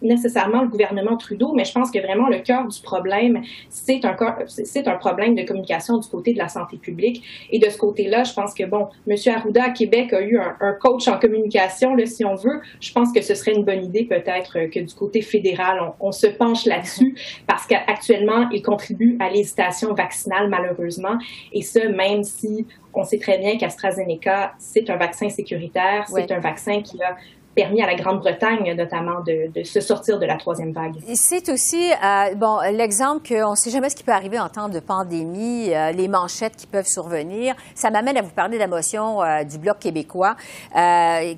nécessairement 0.01 0.63
le 0.63 0.69
gouvernement 0.69 1.17
Trudeau, 1.17 1.53
mais 1.55 1.65
je 1.65 1.73
pense 1.73 1.91
que 1.91 1.99
vraiment 1.99 2.29
le 2.29 2.39
cœur 2.39 2.67
du 2.67 2.81
problème, 2.81 3.43
c'est 3.69 4.05
un, 4.05 4.17
c'est 4.47 4.89
un 4.89 4.97
problème 4.97 5.35
de 5.35 5.43
communication 5.43 5.99
du 5.99 6.09
côté 6.09 6.33
de 6.33 6.39
la 6.39 6.49
santé 6.49 6.77
publique. 6.77 7.23
Et 7.51 7.59
de 7.59 7.69
ce 7.69 7.79
côté-là, 7.79 8.25
je 8.25 8.33
pense 8.33 8.55
que, 8.55 8.65
bon, 8.65 8.89
M. 9.09 9.17
Arruda 9.35 9.65
à 9.65 9.71
Québec 9.71 10.13
a 10.13 10.21
eu 10.21 10.39
un, 10.39 10.57
un 10.61 10.73
coach 10.73 11.09
en 11.09 11.19
communication, 11.19 11.95
là, 11.95 12.07
si 12.07 12.25
on 12.25 12.35
veut. 12.35 12.61
Je 12.81 12.93
pense 12.93 13.13
que 13.13 13.23
ce 13.23 13.35
serait 13.35 13.53
une 13.53 13.65
bonne 13.65 13.85
idée 13.85 14.05
peut-être 14.05 14.71
que 14.71 14.81
du 14.81 14.95
côté 14.95 15.23
fédéral, 15.33 15.81
on, 15.99 16.12
se 16.12 16.27
penche 16.27 16.66
là-dessus 16.66 17.16
parce 17.47 17.66
qu'actuellement, 17.66 18.49
il 18.51 18.62
contribue 18.62 19.16
à 19.18 19.31
l'hésitation 19.31 19.95
vaccinale, 19.95 20.49
malheureusement. 20.49 21.16
Et 21.53 21.62
ce, 21.62 21.88
même 21.88 22.23
si 22.23 22.66
on 22.95 23.03
sait 23.05 23.18
très 23.18 23.38
bien 23.38 23.57
qu'AstraZeneca, 23.57 24.53
c'est 24.59 24.90
un 24.90 24.97
vaccin 24.97 25.29
sécuritaire, 25.31 26.07
c'est 26.09 26.31
un 26.31 26.40
vaccin 26.40 26.83
qui 26.83 27.03
a 27.03 27.16
permis 27.55 27.83
à 27.83 27.87
la 27.87 27.95
Grande-Bretagne 27.95 28.75
notamment 28.75 29.21
de, 29.21 29.62
se 29.65 29.81
sortir 29.81 30.19
de 30.19 30.27
la 30.27 30.37
troisième 30.37 30.73
vague. 30.73 30.95
C'est 31.15 31.49
aussi 31.49 31.91
euh, 31.93 32.35
bon 32.35 32.59
l'exemple 32.73 33.29
qu'on 33.29 33.51
ne 33.51 33.57
sait 33.57 33.71
jamais 33.71 33.91
ce 33.91 33.97
qui 33.97 34.05
peut 34.05 34.12
arriver 34.12 34.38
en 34.38 34.49
temps 34.49 34.69
de 34.69 34.81
pandémie, 34.81 35.73
euh, 35.75 35.93
les 35.93 36.09
manchettes 36.09 36.57
qui 36.57 36.67
peuvent 36.67 36.87
survenir. 36.87 37.55
Ça 37.75 37.91
m'amène 37.91 38.17
à 38.17 38.23
vous 38.23 38.31
parler 38.31 38.55
de 38.55 38.61
la 38.61 38.67
motion 38.67 39.23
euh, 39.23 39.45
du 39.45 39.59
Bloc 39.59 39.79
québécois 39.79 40.37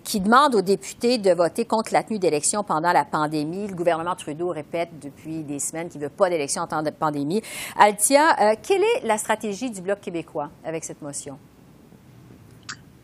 qui 0.05 0.20
demande 0.20 0.55
aux 0.55 0.62
députés 0.62 1.18
de 1.18 1.33
voter 1.33 1.64
contre 1.64 1.92
la 1.92 2.03
tenue 2.03 2.18
d'élections 2.18 2.62
pendant 2.62 2.92
la 2.92 3.05
pandémie. 3.05 3.66
Le 3.66 3.74
gouvernement 3.74 4.14
Trudeau 4.14 4.48
répète 4.50 4.90
depuis 5.00 5.42
des 5.42 5.59
semaines 5.59 5.88
qu'il 5.88 6.00
ne 6.00 6.07
veut 6.07 6.12
pas 6.12 6.31
d'élections 6.31 6.62
en 6.62 6.66
temps 6.66 6.83
de 6.83 6.90
pandémie. 6.90 7.42
Altia, 7.79 8.57
quelle 8.62 8.83
est 8.83 9.07
la 9.07 9.18
stratégie 9.18 9.70
du 9.70 9.81
Bloc 9.81 10.00
québécois 10.00 10.50
avec 10.64 10.85
cette 10.85 11.03
motion? 11.03 11.38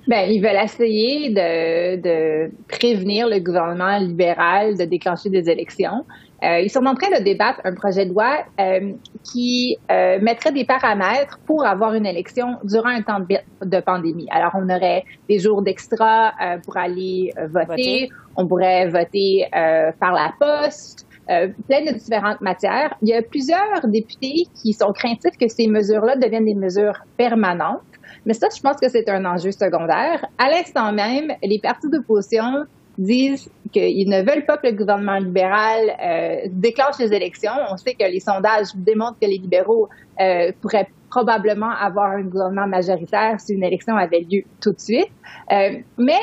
Ben, 0.09 0.31
ils 0.31 0.41
veulent 0.41 0.63
essayer 0.63 1.31
de, 1.31 2.51
prévenir 2.69 3.29
le 3.29 3.39
gouvernement 3.39 3.99
libéral 3.99 4.77
de 4.77 4.85
déclencher 4.85 5.29
des 5.29 5.51
élections. 5.51 6.05
Euh, 6.43 6.61
ils 6.61 6.71
sont 6.71 6.87
en 6.87 6.95
train 6.95 7.11
de 7.19 7.23
débattre 7.23 7.61
un 7.65 7.75
projet 7.75 8.07
de 8.07 8.11
loi 8.11 8.39
euh, 8.59 8.93
qui 9.31 9.77
euh, 9.91 10.19
mettrait 10.23 10.53
des 10.53 10.65
paramètres 10.65 11.39
pour 11.47 11.67
avoir 11.67 11.93
une 11.93 12.07
élection 12.07 12.57
durant 12.65 12.89
un 12.89 13.03
temps 13.03 13.21
de, 13.21 13.81
pandémie. 13.81 14.27
Alors, 14.31 14.53
on 14.55 14.69
aurait 14.71 15.05
des 15.29 15.39
jours 15.39 15.63
d'extra 15.63 16.33
pour 16.65 16.79
aller 16.79 17.33
voter. 17.51 18.09
On 18.37 18.47
pourrait 18.47 18.89
voter 18.89 19.47
par 19.53 20.13
la 20.13 20.33
poste. 20.39 21.07
plein 21.27 21.85
de 21.85 21.93
différentes 21.93 22.41
matières. 22.41 22.97
Il 23.03 23.09
y 23.09 23.15
a 23.15 23.23
plusieurs 23.23 23.87
députés 23.87 24.47
qui 24.63 24.73
sont 24.73 24.93
craintifs 24.93 25.37
que 25.39 25.49
ces 25.49 25.67
mesures-là 25.67 26.17
deviennent 26.17 26.47
des 26.47 26.55
mesures 26.55 27.05
permanentes. 27.19 27.83
Mais 28.27 28.35
ça, 28.35 28.49
je 28.55 28.61
pense 28.61 28.77
que 28.77 28.89
c'est 28.89 29.09
un 29.09 29.25
enjeu 29.25 29.53
secondaire. 29.53 30.25
À 30.39 30.51
l'instant 30.51 30.93
même, 30.93 31.33
les 31.43 31.59
partis 31.59 31.89
d'opposition 31.89 32.65
disent 32.99 33.51
qu'ils 33.73 34.09
ne 34.09 34.19
veulent 34.23 34.45
pas 34.45 34.59
que 34.59 34.67
le 34.67 34.75
gouvernement 34.75 35.17
libéral 35.17 35.81
euh, 36.03 36.49
déclenche 36.51 36.99
les 36.99 37.13
élections. 37.13 37.53
On 37.71 37.77
sait 37.77 37.95
que 37.95 38.05
les 38.05 38.21
sondages 38.21 38.69
démontrent 38.75 39.19
que 39.21 39.27
les 39.27 39.39
libéraux 39.39 39.89
euh, 40.21 40.53
pourraient 40.61 40.89
probablement 41.09 41.71
avoir 41.71 42.13
un 42.13 42.23
gouvernement 42.23 42.67
majoritaire 42.67 43.41
si 43.41 43.55
une 43.55 43.65
élection 43.65 43.97
avait 43.97 44.21
lieu 44.21 44.43
tout 44.61 44.73
de 44.73 44.81
suite. 44.81 45.11
Euh, 45.51 45.79
mais 45.99 46.21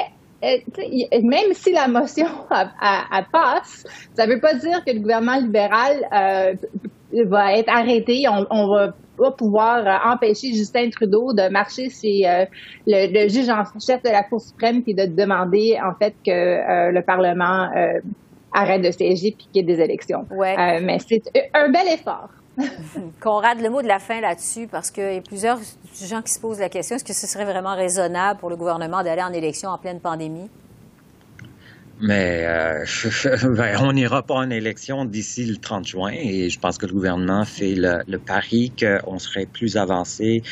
même 1.23 1.53
si 1.53 1.71
la 1.71 1.87
motion 1.87 2.27
passe, 2.49 3.83
ça 4.13 4.27
ne 4.27 4.33
veut 4.33 4.39
pas 4.39 4.53
dire 4.53 4.83
que 4.85 4.91
le 4.91 4.99
gouvernement 4.99 5.37
libéral 5.37 6.07
va 7.25 7.53
être 7.53 7.69
arrêté. 7.69 8.25
On, 8.29 8.45
on 8.51 8.67
va 8.67 8.93
va 9.17 9.31
pouvoir 9.31 9.85
euh, 9.85 10.11
empêcher 10.11 10.53
Justin 10.53 10.89
Trudeau 10.89 11.33
de 11.33 11.49
marcher 11.49 11.89
chez 11.89 12.27
euh, 12.27 12.45
le, 12.85 13.27
juge 13.27 13.49
en 13.49 13.63
chef 13.79 14.01
de 14.03 14.09
la 14.09 14.23
Cour 14.23 14.41
suprême 14.41 14.83
et 14.85 14.93
de 14.93 15.05
demander 15.05 15.77
en 15.83 15.93
fait 15.95 16.15
que 16.25 16.31
euh, 16.31 16.91
le 16.91 17.01
Parlement 17.01 17.69
arrête 18.53 18.81
de 18.81 18.91
siéger 18.91 19.35
puis 19.37 19.47
qu'il 19.51 19.57
y 19.57 19.59
ait 19.59 19.75
des 19.75 19.81
élections. 19.81 20.25
mais 20.31 20.97
c'est 20.99 21.21
un 21.53 21.69
bel 21.69 21.87
effort. 21.93 22.29
Conrad, 23.21 23.61
le 23.61 23.69
mot 23.69 23.83
de 23.83 23.87
la 23.87 23.99
fin 23.99 24.19
là-dessus, 24.19 24.67
parce 24.67 24.89
qu'il 24.89 25.13
y 25.13 25.17
a 25.17 25.21
plusieurs 25.21 25.59
gens 25.93 26.23
qui 26.23 26.31
se 26.31 26.39
posent 26.39 26.59
la 26.59 26.69
question, 26.69 26.95
est-ce 26.95 27.05
que 27.05 27.13
ce 27.13 27.27
serait 27.27 27.45
vraiment 27.45 27.75
raisonnable 27.75 28.39
pour 28.39 28.49
le 28.49 28.55
gouvernement 28.55 29.03
d'aller 29.03 29.21
en 29.21 29.31
élection 29.31 29.69
en 29.69 29.77
pleine 29.77 29.99
pandémie? 29.99 30.49
Mais 31.99 32.45
euh, 32.45 32.85
ben, 33.55 33.77
on 33.81 33.91
n'ira 33.91 34.21
pas 34.21 34.35
en 34.35 34.51
élection 34.51 35.03
d'ici 35.05 35.45
le 35.45 35.57
30 35.57 35.87
juin 35.87 36.11
et 36.11 36.49
je 36.49 36.59
pense 36.59 36.77
que 36.77 36.85
le 36.85 36.93
gouvernement 36.93 37.43
fait 37.43 37.73
le, 37.73 38.03
le 38.07 38.19
pari 38.19 38.71
qu'on 38.79 39.17
serait 39.17 39.47
plus 39.47 39.77
avancé 39.77 40.43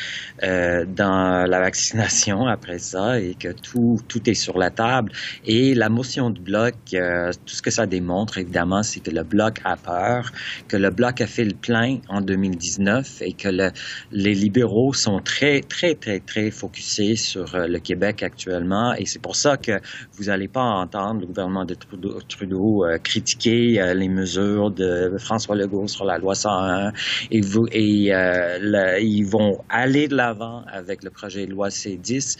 euh, 0.42 0.84
dans 0.84 1.48
la 1.48 1.60
vaccination 1.60 2.46
après 2.46 2.78
ça 2.78 3.20
et 3.20 3.34
que 3.34 3.52
tout, 3.52 4.00
tout 4.08 4.28
est 4.28 4.34
sur 4.34 4.58
la 4.58 4.70
table. 4.70 5.12
Et 5.44 5.74
la 5.74 5.88
motion 5.88 6.30
du 6.30 6.40
bloc, 6.40 6.74
euh, 6.94 7.30
tout 7.44 7.54
ce 7.54 7.62
que 7.62 7.70
ça 7.70 7.86
démontre, 7.86 8.38
évidemment, 8.38 8.82
c'est 8.82 9.00
que 9.00 9.12
le 9.12 9.22
bloc 9.22 9.60
a 9.64 9.76
peur, 9.76 10.32
que 10.66 10.76
le 10.76 10.90
bloc 10.90 11.20
a 11.20 11.28
fait 11.28 11.44
le 11.44 11.54
plein 11.54 11.98
en 12.08 12.22
2019 12.22 13.22
et 13.22 13.34
que 13.34 13.48
le, 13.48 13.70
les 14.10 14.34
libéraux 14.34 14.92
sont 14.92 15.20
très, 15.20 15.60
très, 15.60 15.94
très, 15.94 16.18
très 16.18 16.50
focusés 16.50 17.14
sur 17.14 17.54
euh, 17.54 17.68
le 17.68 17.78
Québec 17.78 18.24
actuellement. 18.24 18.94
Et 18.94 19.06
c'est 19.06 19.22
pour 19.22 19.36
ça 19.36 19.56
que 19.56 19.80
vous 20.14 20.24
n'allez 20.24 20.48
pas 20.48 20.62
entendre 20.62 21.35
gouvernement 21.36 21.66
de 21.66 21.74
Trudeau, 21.74 22.84
euh, 22.84 22.96
critiquer 22.98 23.78
euh, 23.78 23.92
les 23.92 24.08
mesures 24.08 24.70
de 24.70 25.12
François 25.18 25.54
Legault 25.54 25.86
sur 25.86 26.06
la 26.06 26.16
loi 26.16 26.34
101 26.34 26.92
et, 27.30 27.40
vous, 27.42 27.66
et 27.72 28.14
euh, 28.14 28.98
ils 29.00 29.26
vont 29.26 29.58
aller 29.68 30.08
de 30.08 30.16
l'avant 30.16 30.64
avec 30.72 31.04
le 31.04 31.10
projet 31.10 31.46
de 31.46 31.50
loi 31.50 31.68
C10, 31.68 32.38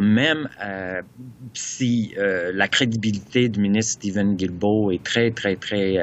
même 0.00 0.48
si 1.52 2.14
la 2.16 2.68
crédibilité 2.68 3.48
du 3.48 3.60
ministre 3.60 3.94
Stephen 3.94 4.36
Guilbeault 4.36 4.92
est 4.92 5.02
très, 5.02 5.30
très, 5.32 5.56
très 5.56 5.98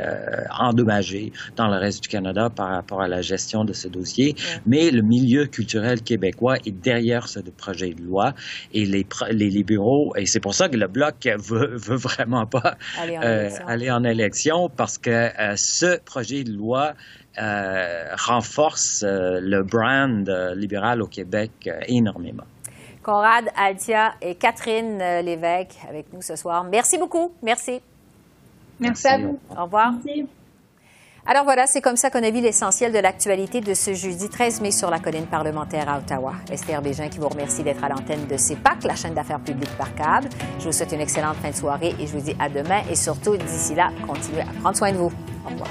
endommagée 0.59 1.31
dans 1.55 1.67
le 1.67 1.77
reste 1.77 2.03
du 2.03 2.09
Canada 2.09 2.49
par 2.49 2.69
rapport 2.69 3.01
à 3.01 3.07
la 3.07 3.21
gestion 3.21 3.63
de 3.63 3.73
ce 3.73 3.87
dossier. 3.87 4.35
Mais 4.65 4.91
le 4.91 5.01
milieu 5.01 5.45
culturel 5.45 6.01
québécois 6.01 6.57
est 6.65 6.71
derrière 6.71 7.27
ce 7.27 7.39
projet 7.39 7.93
de 7.93 8.03
loi. 8.03 8.33
Et 8.73 8.85
les, 8.85 9.05
les 9.31 9.49
libéraux, 9.49 10.13
et 10.17 10.25
c'est 10.25 10.41
pour 10.41 10.53
ça 10.53 10.67
que 10.67 10.75
le 10.75 10.87
Bloc 10.87 11.27
veut, 11.37 11.77
veut 11.77 11.95
vraiment 11.95 12.26
pas 12.45 12.75
euh, 12.99 13.49
aller 13.67 13.91
en, 13.91 14.03
élection. 14.03 14.69
parce 14.69 14.97
que 14.97 15.09
euh, 15.09 15.53
ce 15.55 15.99
projet 15.99 16.43
de 16.43 16.51
loi 16.51 16.93
euh, 17.39 18.05
renforce 18.15 19.03
le 19.03 19.61
brand 19.61 20.29
libéral 20.55 21.01
au 21.01 21.07
Québec 21.07 21.69
énormément. 21.87 22.43
Conrad, 23.03 23.45
Altia 23.55 24.15
et 24.21 24.35
Catherine 24.35 24.97
Lévesque 24.97 25.77
avec 25.87 26.11
nous 26.11 26.21
ce 26.21 26.35
soir. 26.35 26.63
Merci 26.65 26.97
beaucoup. 26.97 27.31
Merci. 27.41 27.79
Merci, 28.79 29.07
à 29.07 29.17
vous. 29.17 29.39
Au 29.57 29.63
revoir. 29.63 29.93
Alors 31.29 31.43
voilà, 31.43 31.67
c'est 31.67 31.81
comme 31.81 31.97
ça 31.97 32.09
qu'on 32.09 32.23
a 32.23 32.31
vu 32.31 32.39
l'essentiel 32.39 32.93
de 32.93 32.99
l'actualité 32.99 33.59
de 33.59 33.73
ce 33.73 33.93
jeudi 33.93 34.29
13 34.29 34.61
mai 34.61 34.71
sur 34.71 34.89
la 34.89 34.99
colline 34.99 35.25
parlementaire 35.25 35.89
à 35.89 35.97
Ottawa. 35.97 36.35
Esther 36.49 36.81
Bégin 36.81 37.09
qui 37.09 37.19
vous 37.19 37.27
remercie 37.27 37.63
d'être 37.63 37.83
à 37.83 37.89
l'antenne 37.89 38.25
de 38.27 38.37
CEPAC, 38.37 38.85
la 38.85 38.95
chaîne 38.95 39.13
d'affaires 39.13 39.41
publiques 39.41 39.77
par 39.77 39.93
câble. 39.93 40.29
Je 40.57 40.67
vous 40.67 40.71
souhaite 40.71 40.93
une 40.93 41.01
excellente 41.01 41.35
fin 41.35 41.49
de 41.49 41.55
soirée 41.55 41.93
et 41.99 42.07
je 42.07 42.13
vous 42.13 42.21
dis 42.21 42.35
à 42.39 42.47
demain 42.47 42.81
et 42.89 42.95
surtout 42.95 43.35
d'ici 43.35 43.75
là, 43.75 43.89
continuez 44.07 44.41
à 44.41 44.61
prendre 44.61 44.77
soin 44.77 44.93
de 44.93 44.97
vous. 44.97 45.11
Au 45.45 45.49
revoir. 45.49 45.67